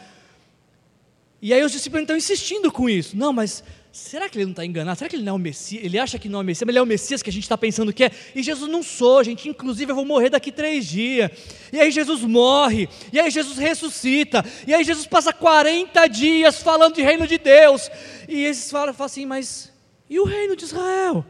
[1.43, 3.17] E aí os discípulos estão insistindo com isso.
[3.17, 4.97] Não, mas será que ele não está enganado?
[4.97, 5.83] Será que ele não é o Messias?
[5.83, 7.43] Ele acha que não é o Messias, mas ele é o Messias que a gente
[7.43, 8.11] está pensando que é.
[8.33, 9.49] E Jesus não sou, gente.
[9.49, 11.29] Inclusive eu vou morrer daqui três dias.
[11.73, 12.87] E aí Jesus morre.
[13.11, 14.41] E aí Jesus ressuscita.
[14.65, 17.91] E aí Jesus passa 40 dias falando de reino de Deus.
[18.29, 19.69] E eles falam, falam assim, mas
[20.09, 21.25] e o reino de Israel?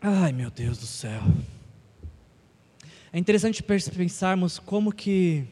[0.00, 1.22] Ai meu Deus do céu.
[3.12, 5.44] É interessante pensarmos como que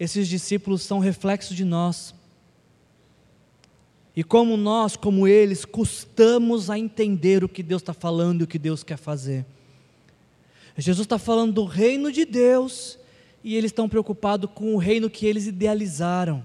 [0.00, 2.14] esses discípulos são reflexo de nós.
[4.16, 8.46] E como nós, como eles, custamos a entender o que Deus está falando e o
[8.46, 9.44] que Deus quer fazer.
[10.78, 12.98] Jesus está falando do reino de Deus
[13.44, 16.44] e eles estão preocupados com o reino que eles idealizaram,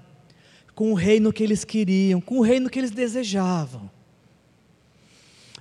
[0.76, 3.90] com o reino que eles queriam, com o reino que eles desejavam.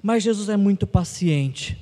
[0.03, 1.79] Mas Jesus é muito paciente.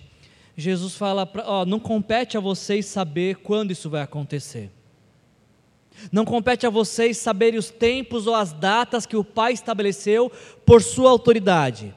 [0.54, 4.70] Jesus fala: ó, não compete a vocês saber quando isso vai acontecer.
[6.10, 10.30] Não compete a vocês saberem os tempos ou as datas que o Pai estabeleceu
[10.64, 11.94] por sua autoridade.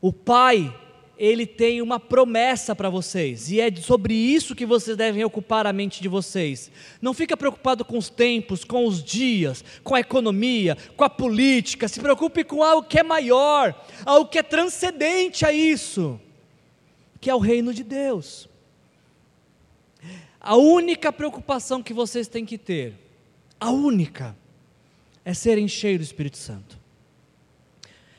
[0.00, 0.72] O Pai,
[1.18, 5.72] ele tem uma promessa para vocês, e é sobre isso que vocês devem ocupar a
[5.72, 6.70] mente de vocês.
[7.00, 11.88] Não fica preocupado com os tempos, com os dias, com a economia, com a política,
[11.88, 16.20] se preocupe com algo que é maior, algo que é transcendente a isso,
[17.20, 18.48] que é o reino de Deus.
[20.38, 23.05] A única preocupação que vocês têm que ter
[23.58, 24.36] a única,
[25.24, 26.78] é serem cheios do Espírito Santo.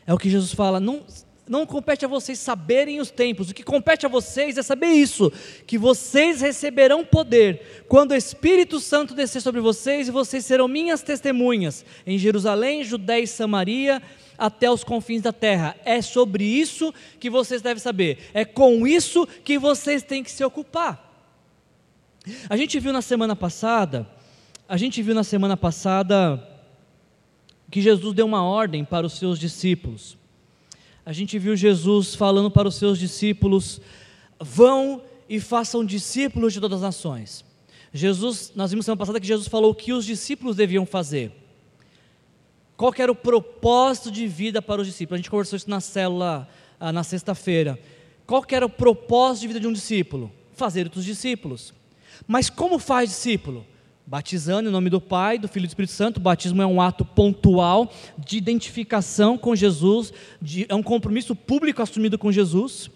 [0.05, 1.05] É o que Jesus fala, não,
[1.47, 5.31] não compete a vocês saberem os tempos, o que compete a vocês é saber isso,
[5.65, 11.01] que vocês receberão poder quando o Espírito Santo descer sobre vocês e vocês serão minhas
[11.01, 14.01] testemunhas em Jerusalém, Judéia e Samaria,
[14.37, 15.75] até os confins da terra.
[15.83, 20.43] É sobre isso que vocês devem saber, é com isso que vocês têm que se
[20.43, 21.05] ocupar.
[22.49, 24.05] A gente viu na semana passada
[24.67, 26.43] a gente viu na semana passada
[27.71, 30.17] que Jesus deu uma ordem para os seus discípulos.
[31.05, 33.79] A gente viu Jesus falando para os seus discípulos:
[34.39, 37.45] vão e façam discípulos de todas as nações.
[37.93, 41.31] Jesus, nós vimos semana passada que Jesus falou o que os discípulos deviam fazer.
[42.75, 45.15] Qual era o propósito de vida para os discípulos?
[45.15, 46.47] A gente conversou isso na célula
[46.79, 47.79] ah, na sexta-feira.
[48.25, 50.31] Qual era o propósito de vida de um discípulo?
[50.53, 51.73] Fazer outros discípulos.
[52.27, 53.65] Mas como faz discípulo?
[54.07, 56.15] Batizando em nome do Pai, do Filho e do Espírito Santo.
[56.15, 61.81] O batismo é um ato pontual de identificação com Jesus, de, é um compromisso público
[61.81, 62.89] assumido com Jesus,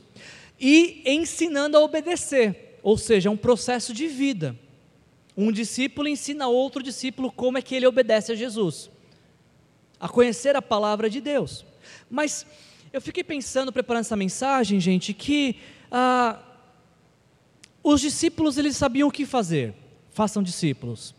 [0.58, 4.56] e ensinando a obedecer, ou seja, é um processo de vida.
[5.36, 8.90] Um discípulo ensina outro discípulo como é que ele obedece a Jesus,
[10.00, 11.66] a conhecer a palavra de Deus.
[12.10, 12.46] Mas
[12.94, 15.58] eu fiquei pensando, preparando essa mensagem, gente, que
[15.92, 16.40] ah,
[17.84, 19.81] os discípulos eles sabiam o que fazer
[20.12, 21.16] façam discípulos.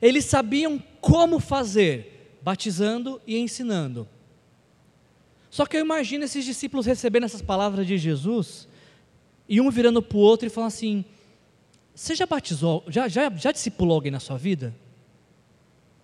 [0.00, 4.08] Eles sabiam como fazer, batizando e ensinando.
[5.50, 8.68] Só que eu imagino esses discípulos recebendo essas palavras de Jesus
[9.48, 11.04] e um virando para o outro e falando assim:
[11.94, 14.74] Você já batizou, já, já, já discipulou alguém na sua vida?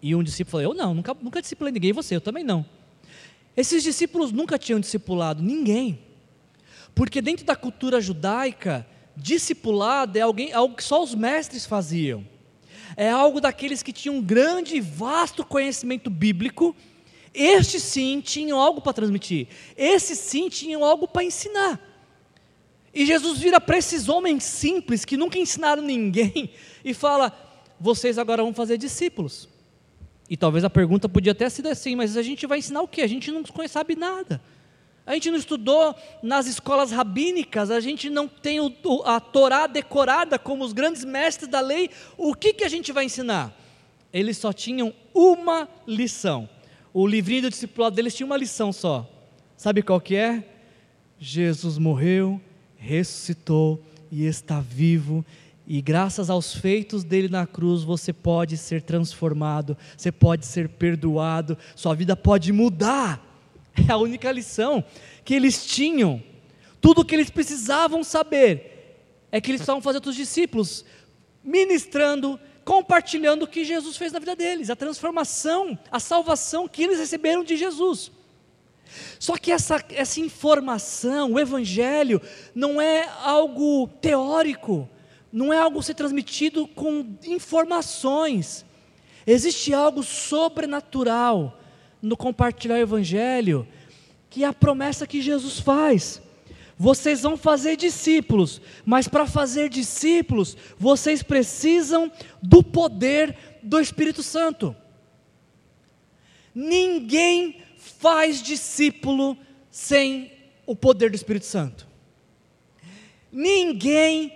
[0.00, 2.64] E um discípulo falou: Eu não, nunca, nunca discipulei ninguém, você, eu também não.
[3.56, 5.98] Esses discípulos nunca tinham discipulado ninguém,
[6.94, 8.86] porque dentro da cultura judaica,
[9.16, 12.26] discipulado é alguém, algo que só os mestres faziam.
[12.96, 16.74] É algo daqueles que tinham um grande e vasto conhecimento bíblico.
[17.32, 19.48] Estes sim tinham algo para transmitir.
[19.76, 21.80] Esses sim tinham algo para ensinar.
[22.94, 26.50] E Jesus vira para esses homens simples que nunca ensinaram ninguém
[26.84, 27.32] e fala:
[27.80, 29.48] vocês agora vão fazer discípulos.
[30.28, 33.02] E talvez a pergunta podia até ser assim, mas a gente vai ensinar o quê?
[33.02, 34.40] A gente não sabe nada.
[35.06, 38.72] A gente não estudou nas escolas rabínicas, a gente não tem o,
[39.04, 41.90] a Torá decorada como os grandes mestres da lei.
[42.16, 43.56] O que, que a gente vai ensinar?
[44.12, 46.48] Eles só tinham uma lição.
[46.94, 49.08] O livrinho do discipulado deles tinha uma lição só.
[49.56, 50.44] Sabe qual que é?
[51.18, 52.40] Jesus morreu,
[52.76, 55.24] ressuscitou e está vivo
[55.66, 61.56] e graças aos feitos dele na cruz, você pode ser transformado, você pode ser perdoado,
[61.76, 63.31] sua vida pode mudar.
[63.76, 64.84] É a única lição
[65.24, 66.22] que eles tinham.
[66.80, 68.98] Tudo o que eles precisavam saber
[69.30, 70.84] é que eles estavam fazendo outros discípulos,
[71.42, 76.98] ministrando, compartilhando o que Jesus fez na vida deles, a transformação, a salvação que eles
[76.98, 78.10] receberam de Jesus.
[79.18, 82.20] Só que essa, essa informação, o Evangelho,
[82.54, 84.88] não é algo teórico,
[85.32, 88.66] não é algo ser transmitido com informações.
[89.26, 91.58] Existe algo sobrenatural
[92.02, 93.66] no compartilhar o Evangelho,
[94.28, 96.20] que é a promessa que Jesus faz.
[96.76, 102.10] Vocês vão fazer discípulos, mas para fazer discípulos, vocês precisam
[102.42, 104.74] do poder do Espírito Santo.
[106.52, 109.38] Ninguém faz discípulo
[109.70, 110.32] sem
[110.66, 111.86] o poder do Espírito Santo.
[113.30, 114.32] Ninguém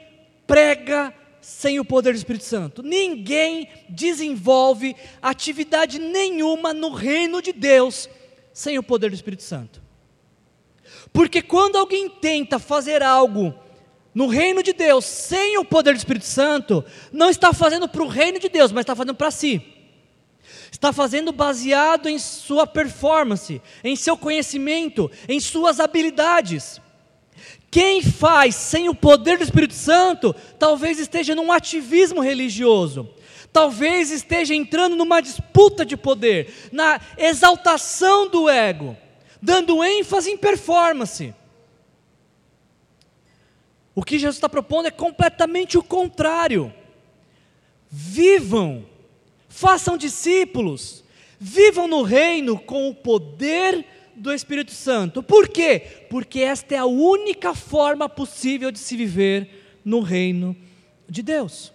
[0.47, 1.13] prega
[1.47, 2.83] sem o poder do Espírito Santo.
[2.83, 8.09] Ninguém desenvolve atividade nenhuma no reino de Deus
[8.53, 9.81] sem o poder do Espírito Santo.
[11.13, 13.55] Porque quando alguém tenta fazer algo
[14.13, 18.09] no reino de Deus sem o poder do Espírito Santo, não está fazendo para o
[18.09, 19.63] reino de Deus, mas está fazendo para si.
[20.73, 26.81] Está fazendo baseado em sua performance, em seu conhecimento, em suas habilidades.
[27.77, 33.07] Quem faz sem o poder do Espírito Santo, talvez esteja num ativismo religioso,
[33.53, 38.97] talvez esteja entrando numa disputa de poder, na exaltação do ego,
[39.43, 41.35] dando ênfase em performance.
[43.95, 46.73] O que Jesus está propondo é completamente o contrário.
[47.91, 48.87] Vivam,
[49.51, 51.05] façam discípulos,
[51.39, 53.85] vivam no reino com o poder
[54.17, 55.23] do Espírito Santo.
[55.23, 56.07] Por quê?
[56.09, 60.57] Porque esta é a única forma possível de se viver no reino
[61.09, 61.73] de Deus.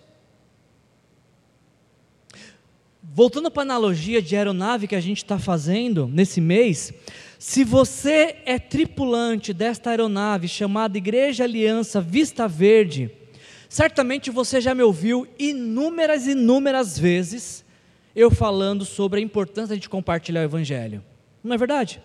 [3.04, 6.94] Voltando para a analogia de aeronave que a gente está fazendo nesse mês,
[7.38, 13.12] se você é tripulante desta aeronave chamada Igreja Aliança Vista Verde,
[13.68, 17.66] certamente você já me ouviu inúmeras, inúmeras vezes
[18.16, 21.04] eu falando sobre a importância de compartilhar o Evangelho.
[21.44, 22.02] Não é verdade?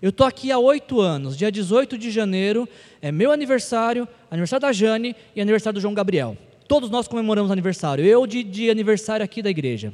[0.00, 2.68] Eu estou aqui há oito anos, dia 18 de janeiro
[3.02, 6.36] é meu aniversário, aniversário da Jane e aniversário do João Gabriel.
[6.68, 9.92] Todos nós comemoramos aniversário, eu de, de aniversário aqui da igreja.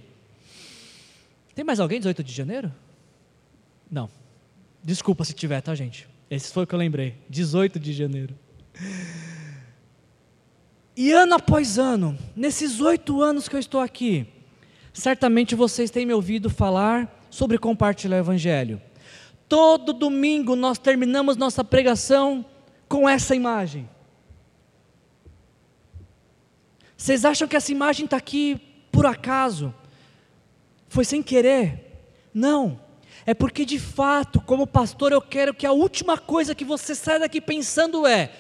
[1.55, 2.73] Tem mais alguém 18 de janeiro?
[3.91, 4.11] Não.
[4.83, 6.07] Desculpa se tiver, tá, gente?
[6.31, 7.15] Esse foi o que eu lembrei.
[7.31, 8.35] 18 de janeiro.
[10.97, 14.27] E ano após ano, nesses oito anos que eu estou aqui,
[14.93, 18.81] certamente vocês têm me ouvido falar sobre compartilhar o Evangelho.
[19.49, 22.45] Todo domingo nós terminamos nossa pregação
[22.89, 23.89] com essa imagem.
[26.97, 29.75] Vocês acham que essa imagem está aqui por acaso?
[30.89, 32.07] Foi sem querer?
[32.33, 32.81] Não.
[33.27, 37.21] É porque de fato, como pastor, eu quero que a última coisa que você saia
[37.21, 38.31] daqui pensando é: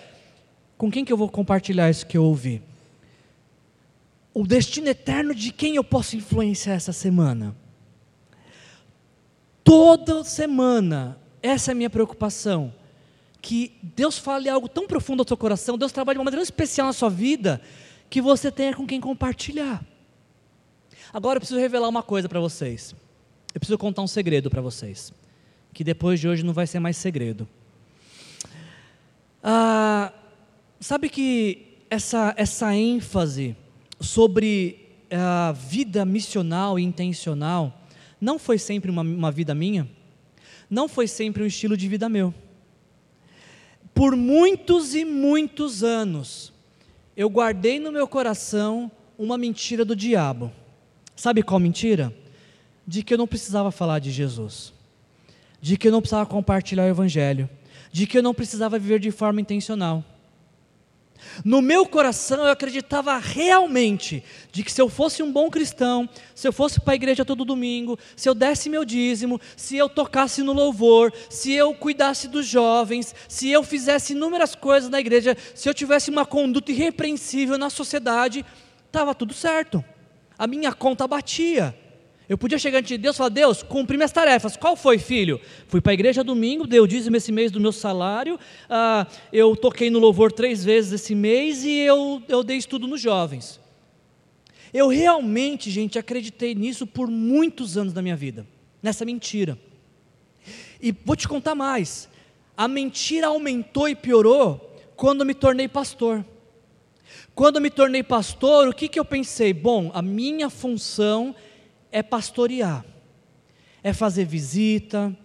[0.77, 2.63] com quem que eu vou compartilhar isso que eu ouvi?
[4.33, 7.57] O destino eterno de quem eu posso influenciar essa semana?
[9.65, 12.73] Toda semana, essa é a minha preocupação.
[13.41, 16.87] Que Deus fale algo tão profundo ao seu coração, Deus trabalhe de uma maneira especial
[16.87, 17.61] na sua vida,
[18.11, 19.85] que você tenha com quem compartilhar.
[21.13, 22.95] Agora eu preciso revelar uma coisa para vocês.
[23.55, 25.13] Eu preciso contar um segredo para vocês.
[25.73, 27.49] Que depois de hoje não vai ser mais segredo.
[29.43, 30.13] Ah,
[30.81, 33.57] sabe que essa, essa ênfase
[34.01, 37.84] sobre a vida missional e intencional
[38.25, 39.87] não foi sempre uma, uma vida minha,
[40.71, 42.33] não foi sempre um estilo de vida meu.
[43.93, 46.51] Por muitos e muitos anos,
[47.15, 50.51] eu guardei no meu coração uma mentira do diabo.
[51.15, 52.13] Sabe qual mentira?
[52.87, 54.73] De que eu não precisava falar de Jesus,
[55.61, 57.49] de que eu não precisava compartilhar o Evangelho,
[57.93, 60.03] de que eu não precisava viver de forma intencional.
[61.43, 64.23] No meu coração eu acreditava realmente
[64.53, 67.45] de que se eu fosse um bom cristão, se eu fosse para a igreja todo
[67.45, 72.47] domingo, se eu desse meu dízimo, se eu tocasse no louvor, se eu cuidasse dos
[72.47, 77.71] jovens, se eu fizesse inúmeras coisas na igreja, se eu tivesse uma conduta irrepreensível na
[77.71, 78.45] sociedade,
[78.87, 79.83] estava tudo certo.
[80.39, 81.84] A minha conta batia.
[82.35, 84.57] Eu podia chegar diante de Deus e falar: Deus, cumpri minhas tarefas.
[84.57, 85.41] Qual foi, filho?
[85.69, 89.55] Fui para a igreja domingo, dei o dízimo esse mês do meu salário, ah, eu
[89.55, 93.61] toquei no louvor três vezes esse mês e eu, eu dei estudo nos jovens.
[94.73, 98.45] Eu realmente, gente, acreditei nisso por muitos anos da minha vida,
[98.83, 99.57] nessa mentira.
[100.83, 102.09] E vou te contar mais:
[102.57, 106.25] a mentira aumentou e piorou quando me tornei pastor.
[107.33, 109.53] Quando me tornei pastor, o que, que eu pensei?
[109.53, 111.33] Bom, a minha função
[111.95, 112.85] é pastorear,
[113.81, 115.17] é fazer visita,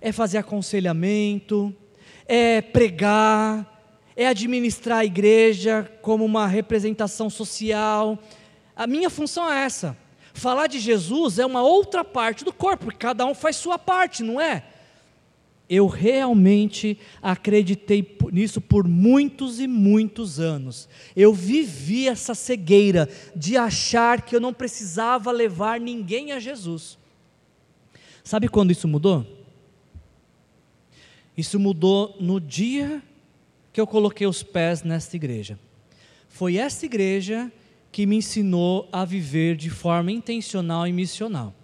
[0.00, 1.74] é fazer aconselhamento,
[2.28, 8.16] é pregar, é administrar a igreja como uma representação social.
[8.76, 9.96] A minha função é essa.
[10.32, 14.22] Falar de Jesus é uma outra parte do corpo, porque cada um faz sua parte,
[14.22, 14.62] não é?
[15.74, 20.86] Eu realmente acreditei nisso por muitos e muitos anos.
[21.16, 26.98] Eu vivi essa cegueira de achar que eu não precisava levar ninguém a Jesus.
[28.22, 29.26] Sabe quando isso mudou?
[31.34, 33.02] Isso mudou no dia
[33.72, 35.58] que eu coloquei os pés nesta igreja.
[36.28, 37.50] Foi essa igreja
[37.90, 41.54] que me ensinou a viver de forma intencional e missional.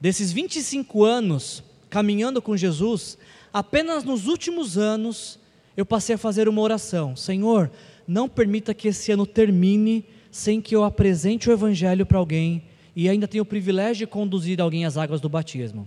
[0.00, 3.18] Desses 25 anos caminhando com Jesus,
[3.52, 5.38] apenas nos últimos anos
[5.76, 7.70] eu passei a fazer uma oração: Senhor,
[8.06, 12.64] não permita que esse ano termine sem que eu apresente o Evangelho para alguém
[12.94, 15.86] e ainda tenha o privilégio de conduzir alguém às águas do batismo.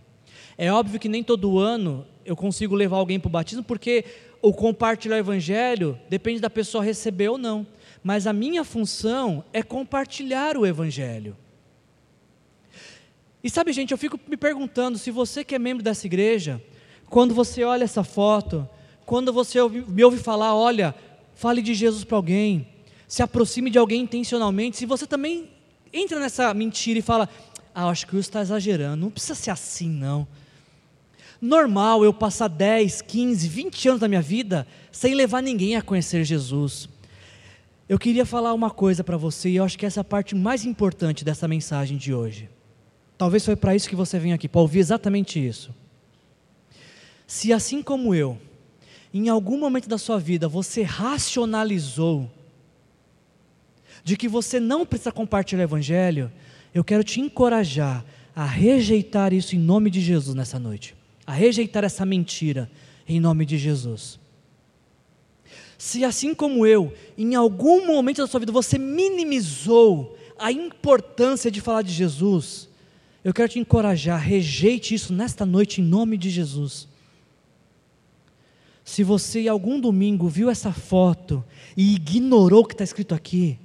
[0.57, 4.05] É óbvio que nem todo ano eu consigo levar alguém para o batismo, porque
[4.41, 7.65] o compartilhar o Evangelho depende da pessoa receber ou não
[8.03, 11.35] mas a minha função é compartilhar o Evangelho.
[13.43, 16.61] E sabe, gente, eu fico me perguntando se você que é membro dessa igreja,
[17.09, 18.67] quando você olha essa foto,
[19.05, 20.93] quando você me ouve falar, olha,
[21.33, 22.67] fale de Jesus para alguém,
[23.07, 25.49] se aproxime de alguém intencionalmente, se você também
[25.91, 27.29] entra nessa mentira e fala,
[27.73, 30.27] ah, acho que o está exagerando, não precisa ser assim, não.
[31.41, 36.25] Normal eu passar 10, 15, 20 anos da minha vida sem levar ninguém a conhecer
[36.25, 36.89] Jesus.
[37.87, 40.35] Eu queria falar uma coisa para você e eu acho que essa é a parte
[40.35, 42.49] mais importante dessa mensagem de hoje.
[43.19, 45.75] Talvez foi para isso que você veio aqui, para ouvir exatamente isso.
[47.27, 48.39] Se assim como eu,
[49.13, 52.31] em algum momento da sua vida você racionalizou
[54.05, 56.31] de que você não precisa compartilhar o Evangelho,
[56.73, 60.95] eu quero te encorajar a rejeitar isso em nome de Jesus nessa noite,
[61.27, 62.71] a rejeitar essa mentira
[63.05, 64.17] em nome de Jesus.
[65.77, 71.59] Se assim como eu, em algum momento da sua vida você minimizou a importância de
[71.59, 72.68] falar de Jesus,
[73.29, 76.87] eu quero te encorajar, rejeite isso nesta noite em nome de Jesus.
[78.83, 81.45] Se você algum domingo viu essa foto
[81.77, 83.59] e ignorou o que está escrito aqui,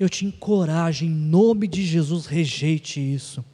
[0.00, 3.44] eu te encorajo, em nome de Jesus, rejeite isso.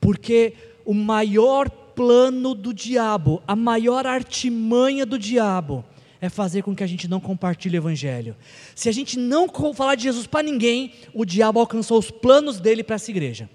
[0.00, 5.84] Porque o maior plano do diabo, a maior artimanha do diabo,
[6.22, 8.34] é fazer com que a gente não compartilhe o Evangelho.
[8.74, 12.82] Se a gente não falar de Jesus para ninguém, o diabo alcançou os planos dele
[12.82, 13.46] para essa igreja.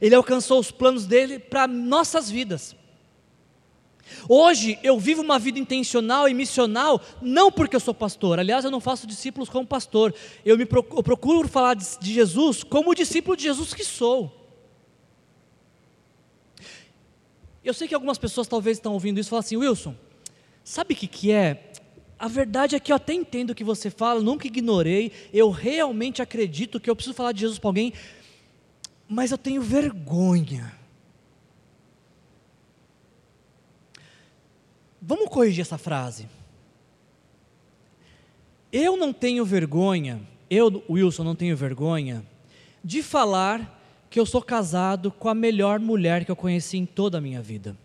[0.00, 2.74] Ele alcançou os planos dele para nossas vidas.
[4.28, 8.70] Hoje eu vivo uma vida intencional e missional, não porque eu sou pastor, aliás, eu
[8.70, 10.14] não faço discípulos como pastor,
[10.44, 13.84] eu, me procuro, eu procuro falar de, de Jesus como o discípulo de Jesus que
[13.84, 14.32] sou.
[17.64, 19.94] Eu sei que algumas pessoas talvez estão ouvindo isso e falam assim: Wilson,
[20.62, 21.72] sabe o que, que é?
[22.18, 26.22] A verdade é que eu até entendo o que você fala, nunca ignorei, eu realmente
[26.22, 27.92] acredito que eu preciso falar de Jesus para alguém,
[29.08, 30.72] mas eu tenho vergonha.
[35.00, 36.28] Vamos corrigir essa frase.
[38.72, 42.24] Eu não tenho vergonha, eu, Wilson, não tenho vergonha
[42.82, 43.80] de falar
[44.10, 47.40] que eu sou casado com a melhor mulher que eu conheci em toda a minha
[47.40, 47.76] vida.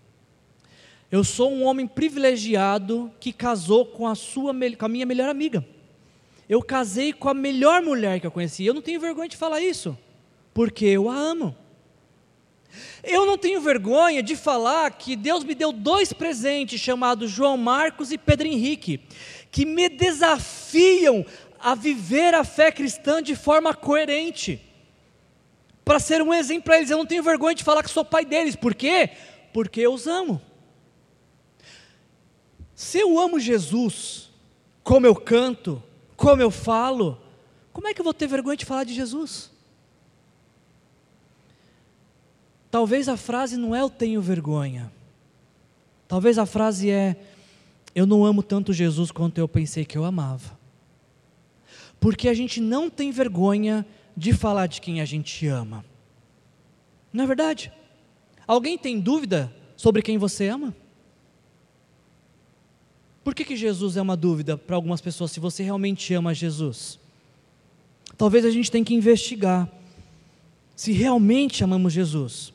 [1.11, 5.65] Eu sou um homem privilegiado que casou com a, sua, com a minha melhor amiga.
[6.47, 8.65] Eu casei com a melhor mulher que eu conheci.
[8.65, 9.97] Eu não tenho vergonha de falar isso,
[10.53, 11.55] porque eu a amo.
[13.03, 18.11] Eu não tenho vergonha de falar que Deus me deu dois presentes chamados João Marcos
[18.11, 19.01] e Pedro Henrique,
[19.51, 21.25] que me desafiam
[21.59, 24.61] a viver a fé cristã de forma coerente.
[25.83, 28.23] Para ser um exemplo para eles, eu não tenho vergonha de falar que sou pai
[28.23, 28.55] deles.
[28.55, 29.09] Por quê?
[29.51, 30.41] Porque eu os amo.
[32.75, 34.29] Se eu amo Jesus,
[34.83, 35.83] como eu canto,
[36.15, 37.19] como eu falo,
[37.73, 39.51] como é que eu vou ter vergonha de falar de Jesus?
[42.71, 44.89] Talvez a frase não é eu tenho vergonha.
[46.07, 47.17] Talvez a frase é
[47.93, 50.57] eu não amo tanto Jesus quanto eu pensei que eu amava.
[51.99, 55.83] Porque a gente não tem vergonha de falar de quem a gente ama.
[57.11, 57.71] Não é verdade?
[58.47, 60.73] Alguém tem dúvida sobre quem você ama?
[63.23, 66.97] Por que, que Jesus é uma dúvida para algumas pessoas se você realmente ama Jesus?
[68.17, 69.69] Talvez a gente tenha que investigar
[70.75, 72.53] se realmente amamos Jesus.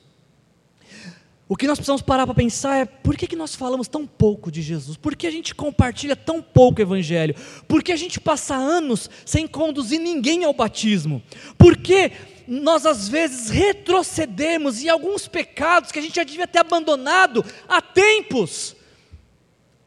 [1.48, 4.50] O que nós precisamos parar para pensar é por que, que nós falamos tão pouco
[4.50, 4.96] de Jesus?
[4.96, 7.36] Por que a gente compartilha tão pouco o Evangelho?
[7.68, 11.22] Por que a gente passa anos sem conduzir ninguém ao batismo?
[11.56, 12.10] Por que
[12.48, 17.80] nós às vezes retrocedemos em alguns pecados que a gente já devia ter abandonado há
[17.80, 18.74] tempos?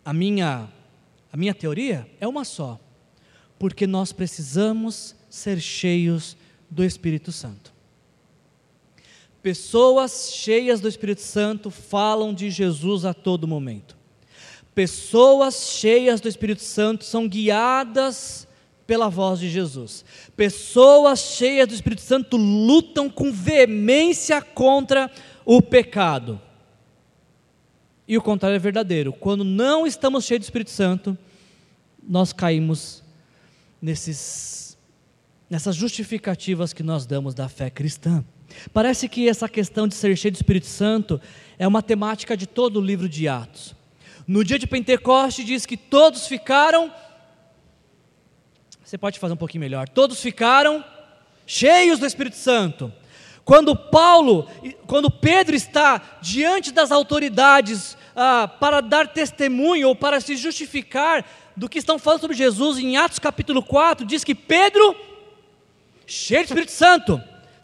[0.05, 0.69] A minha,
[1.31, 2.79] a minha teoria é uma só:
[3.57, 6.37] porque nós precisamos ser cheios
[6.69, 7.78] do Espírito Santo.
[9.41, 13.97] Pessoas cheias do Espírito Santo falam de Jesus a todo momento.
[14.75, 18.47] Pessoas cheias do Espírito Santo são guiadas
[18.85, 20.03] pela voz de Jesus.
[20.35, 25.09] Pessoas cheias do Espírito Santo lutam com veemência contra
[25.45, 26.41] o pecado.
[28.07, 29.13] E o contrário é verdadeiro.
[29.13, 31.17] Quando não estamos cheios do Espírito Santo,
[32.01, 33.03] nós caímos
[33.81, 34.77] nesses,
[35.49, 38.25] nessas justificativas que nós damos da fé cristã.
[38.73, 41.19] Parece que essa questão de ser cheio do Espírito Santo
[41.57, 43.75] é uma temática de todo o livro de Atos.
[44.27, 46.93] No dia de Pentecoste diz que todos ficaram.
[48.83, 49.89] Você pode fazer um pouquinho melhor.
[49.89, 50.83] Todos ficaram
[51.45, 52.93] cheios do Espírito Santo.
[53.43, 54.47] Quando Paulo,
[54.85, 61.25] quando Pedro está diante das autoridades ah, para dar testemunho ou para se justificar
[61.57, 64.95] do que estão falando sobre Jesus, em Atos capítulo 4, diz que Pedro,
[66.05, 67.19] cheio do Espírito Santo,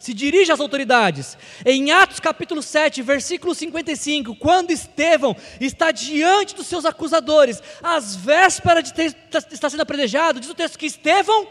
[0.06, 1.36] se dirige às autoridades.
[1.64, 8.84] Em Atos capítulo 7, versículo 55, quando Estevão está diante dos seus acusadores, às vésperas
[8.84, 9.16] de ter,
[9.50, 11.48] estar sendo apredejado, diz o texto que Estevão,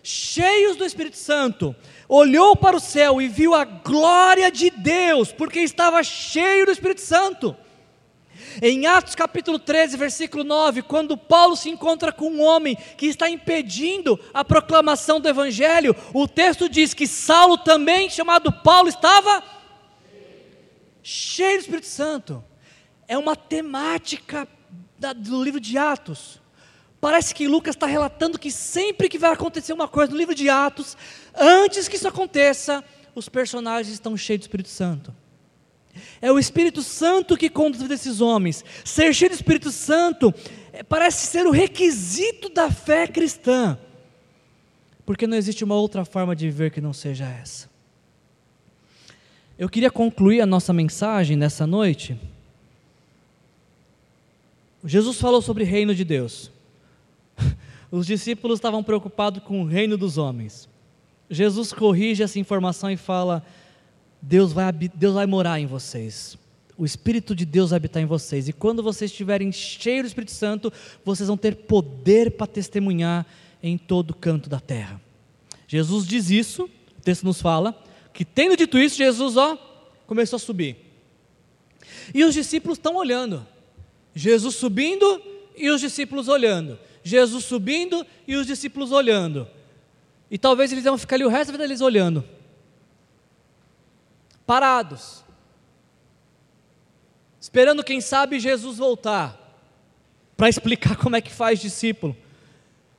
[0.00, 1.74] cheios do Espírito Santo,
[2.08, 7.00] olhou para o céu e viu a glória de Deus, porque estava cheio do Espírito
[7.00, 7.56] Santo.
[8.62, 13.28] Em Atos capítulo 13, versículo 9, quando Paulo se encontra com um homem que está
[13.28, 19.42] impedindo a proclamação do Evangelho, o texto diz que Saulo também, chamado Paulo, estava
[21.02, 22.42] cheio do Espírito Santo.
[23.06, 24.48] É uma temática
[25.16, 26.40] do livro de Atos.
[27.00, 30.48] Parece que Lucas está relatando que sempre que vai acontecer uma coisa no livro de
[30.48, 30.96] Atos,
[31.34, 32.82] antes que isso aconteça,
[33.14, 35.14] os personagens estão cheios do Espírito Santo.
[36.20, 38.64] É o Espírito Santo que conduz esses homens.
[38.84, 40.34] Ser cheio do Espírito Santo
[40.72, 43.78] é, parece ser o requisito da fé cristã,
[45.04, 47.68] porque não existe uma outra forma de viver que não seja essa.
[49.58, 52.18] Eu queria concluir a nossa mensagem nessa noite.
[54.84, 56.50] Jesus falou sobre o reino de Deus.
[57.90, 60.68] Os discípulos estavam preocupados com o reino dos homens.
[61.30, 63.42] Jesus corrige essa informação e fala:
[64.28, 66.36] Deus vai, Deus vai morar em vocês.
[66.76, 68.48] O Espírito de Deus vai habitar em vocês.
[68.48, 70.72] E quando vocês estiverem cheios do Espírito Santo,
[71.04, 73.24] vocês vão ter poder para testemunhar
[73.62, 75.00] em todo canto da terra.
[75.68, 77.80] Jesus diz isso, o texto nos fala,
[78.12, 79.56] que tendo dito isso, Jesus ó,
[80.08, 80.76] começou a subir.
[82.12, 83.46] E os discípulos estão olhando.
[84.12, 85.22] Jesus subindo
[85.56, 86.76] e os discípulos olhando.
[87.04, 89.46] Jesus subindo e os discípulos olhando.
[90.28, 92.24] E talvez eles vão ficar ali o resto da vida olhando
[94.46, 95.24] parados,
[97.40, 99.42] esperando, quem sabe, Jesus voltar
[100.36, 102.16] para explicar como é que faz discípulo,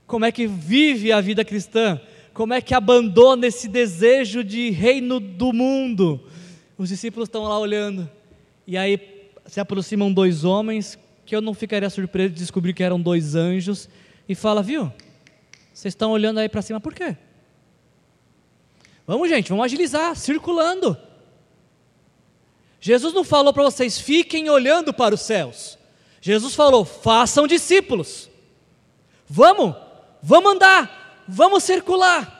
[0.05, 1.99] como é que vive a vida cristã,
[2.33, 6.21] como é que abandona esse desejo de reino do mundo.
[6.77, 8.09] Os discípulos estão lá olhando,
[8.65, 13.01] e aí se aproximam dois homens, que eu não ficaria surpreso de descobrir que eram
[13.01, 13.89] dois anjos,
[14.29, 14.91] e fala, viu?
[15.73, 17.15] Vocês estão olhando aí para cima, por quê?
[19.05, 20.97] Vamos, gente, vamos agilizar, circulando.
[22.79, 25.77] Jesus não falou para vocês fiquem olhando para os céus.
[26.21, 28.29] Jesus falou: façam discípulos.
[29.27, 29.75] Vamos,
[30.21, 32.35] vamos andar, vamos circular.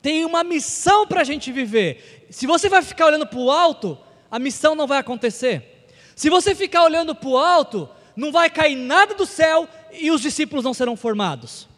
[0.00, 2.26] Tem uma missão para a gente viver.
[2.30, 3.98] Se você vai ficar olhando para o alto,
[4.30, 5.88] a missão não vai acontecer.
[6.14, 10.20] Se você ficar olhando para o alto, não vai cair nada do céu e os
[10.20, 11.68] discípulos não serão formados.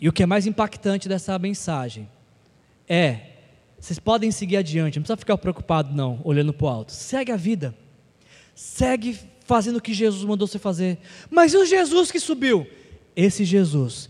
[0.00, 2.08] E o que é mais impactante dessa mensagem
[2.88, 3.27] é
[3.78, 6.92] vocês podem seguir adiante, não precisa ficar preocupado, não, olhando para o alto.
[6.92, 7.74] Segue a vida.
[8.54, 10.98] Segue fazendo o que Jesus mandou você fazer.
[11.30, 12.66] Mas e o Jesus que subiu?
[13.14, 14.08] Esse Jesus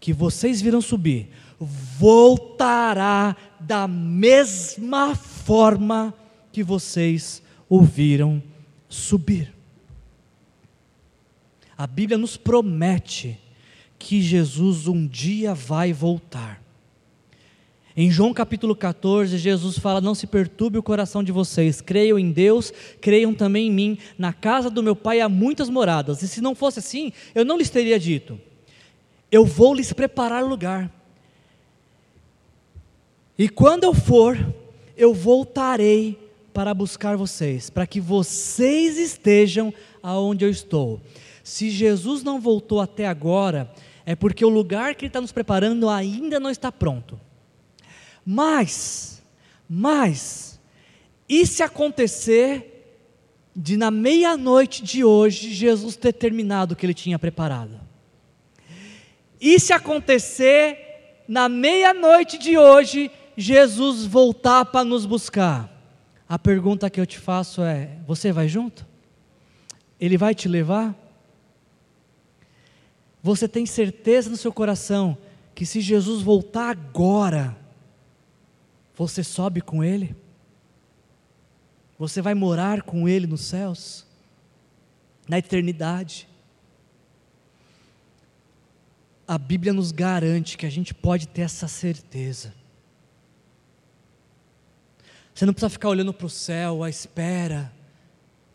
[0.00, 1.28] que vocês viram subir,
[1.58, 6.14] voltará da mesma forma
[6.52, 8.42] que vocês ouviram
[8.88, 9.52] subir.
[11.76, 13.38] A Bíblia nos promete
[13.98, 16.62] que Jesus um dia vai voltar.
[18.00, 22.30] Em João capítulo 14, Jesus fala: Não se perturbe o coração de vocês, creiam em
[22.30, 23.98] Deus, creiam também em mim.
[24.16, 27.58] Na casa do meu pai há muitas moradas, e se não fosse assim, eu não
[27.58, 28.40] lhes teria dito:
[29.32, 30.88] Eu vou lhes preparar lugar.
[33.36, 34.38] E quando eu for,
[34.96, 36.16] eu voltarei
[36.54, 41.00] para buscar vocês, para que vocês estejam aonde eu estou.
[41.42, 43.68] Se Jesus não voltou até agora,
[44.06, 47.18] é porque o lugar que Ele está nos preparando ainda não está pronto.
[48.30, 49.22] Mas,
[49.66, 50.60] mas,
[51.26, 53.00] e se acontecer
[53.56, 57.80] de na meia-noite de hoje Jesus ter terminado o que Ele tinha preparado?
[59.40, 65.72] E se acontecer na meia-noite de hoje Jesus voltar para nos buscar?
[66.28, 68.86] A pergunta que eu te faço é: você vai junto?
[69.98, 70.94] Ele vai te levar?
[73.22, 75.16] Você tem certeza no seu coração
[75.54, 77.56] que se Jesus voltar agora,
[79.06, 80.16] você sobe com Ele?
[81.98, 84.04] Você vai morar com Ele nos céus?
[85.28, 86.28] Na eternidade?
[89.26, 92.54] A Bíblia nos garante que a gente pode ter essa certeza.
[95.32, 97.72] Você não precisa ficar olhando para o céu à espera,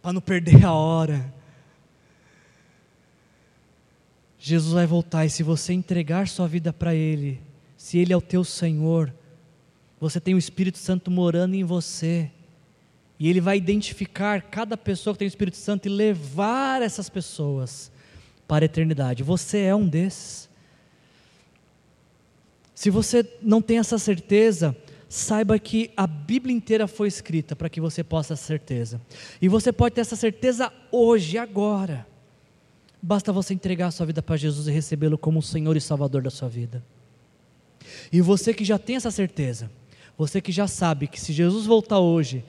[0.02, 1.34] para não perder a hora.
[4.38, 7.42] Jesus vai voltar e se você entregar sua vida para Ele,
[7.78, 9.14] se Ele é o teu Senhor,
[10.04, 12.30] você tem o Espírito Santo morando em você.
[13.18, 17.90] E Ele vai identificar cada pessoa que tem o Espírito Santo e levar essas pessoas
[18.46, 19.24] para a eternidade.
[19.24, 20.50] Você é um desses.
[22.76, 24.76] Se você não tem essa certeza,
[25.08, 29.02] saiba que a Bíblia inteira foi escrita para que você possa ter essa certeza.
[29.42, 32.06] E você pode ter essa certeza hoje, agora.
[33.02, 36.24] Basta você entregar a sua vida para Jesus e recebê-lo como o Senhor e Salvador
[36.24, 36.84] da sua vida.
[38.12, 39.72] E você que já tem essa certeza,
[40.18, 42.44] você que já sabe que se Jesus voltar hoje,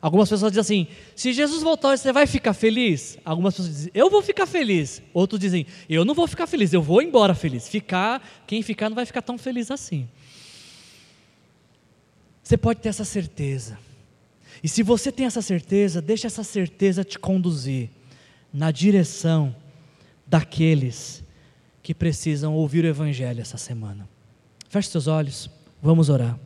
[0.00, 3.18] algumas pessoas dizem assim: se Jesus voltar hoje, você vai ficar feliz?
[3.24, 5.02] Algumas pessoas dizem: eu vou ficar feliz.
[5.14, 7.68] Outros dizem: eu não vou ficar feliz, eu vou embora feliz.
[7.68, 10.08] Ficar, quem ficar não vai ficar tão feliz assim.
[12.42, 13.78] Você pode ter essa certeza.
[14.62, 17.88] E se você tem essa certeza, deixa essa certeza te conduzir
[18.52, 19.54] na direção
[20.26, 21.22] daqueles
[21.82, 24.08] que precisam ouvir o Evangelho essa semana.
[24.68, 25.50] Feche seus olhos,
[25.82, 26.38] vamos orar.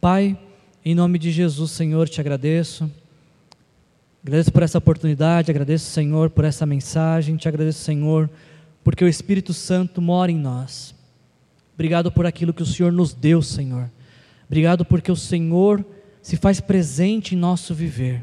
[0.00, 0.38] Pai,
[0.84, 2.90] em nome de Jesus, Senhor, te agradeço.
[4.22, 8.28] Agradeço por essa oportunidade, agradeço, Senhor, por essa mensagem, te agradeço, Senhor,
[8.84, 10.94] porque o Espírito Santo mora em nós.
[11.74, 13.90] Obrigado por aquilo que o Senhor nos deu, Senhor.
[14.46, 15.82] Obrigado porque o Senhor
[16.20, 18.22] se faz presente em nosso viver.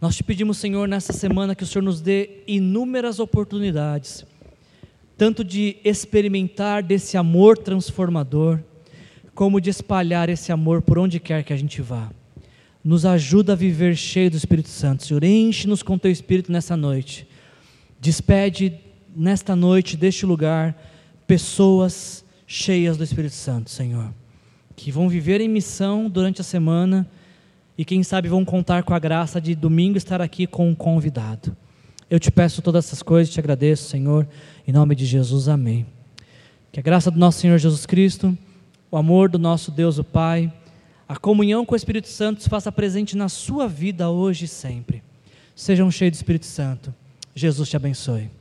[0.00, 4.24] Nós te pedimos, Senhor, nessa semana que o Senhor nos dê inúmeras oportunidades,
[5.18, 8.60] tanto de experimentar desse amor transformador,
[9.34, 12.10] como de espalhar esse amor por onde quer que a gente vá.
[12.82, 15.22] Nos ajuda a viver cheio do Espírito Santo, Senhor.
[15.22, 17.26] Enche-nos com teu Espírito nessa noite.
[18.00, 18.72] Despede
[19.14, 20.74] nesta noite, deste lugar,
[21.26, 24.14] pessoas cheias do Espírito Santo, Senhor
[24.78, 27.06] que vão viver em missão durante a semana
[27.76, 31.54] e quem sabe vão contar com a graça de domingo estar aqui com um convidado.
[32.10, 34.26] Eu te peço todas essas coisas, te agradeço, Senhor,
[34.66, 35.86] em nome de Jesus, amém.
[36.72, 38.36] Que a graça do nosso Senhor Jesus Cristo,
[38.90, 40.52] o amor do nosso Deus, o Pai,
[41.08, 45.02] a comunhão com o Espírito Santo se faça presente na sua vida hoje e sempre.
[45.54, 46.94] Sejam cheios do Espírito Santo.
[47.34, 48.37] Jesus te abençoe.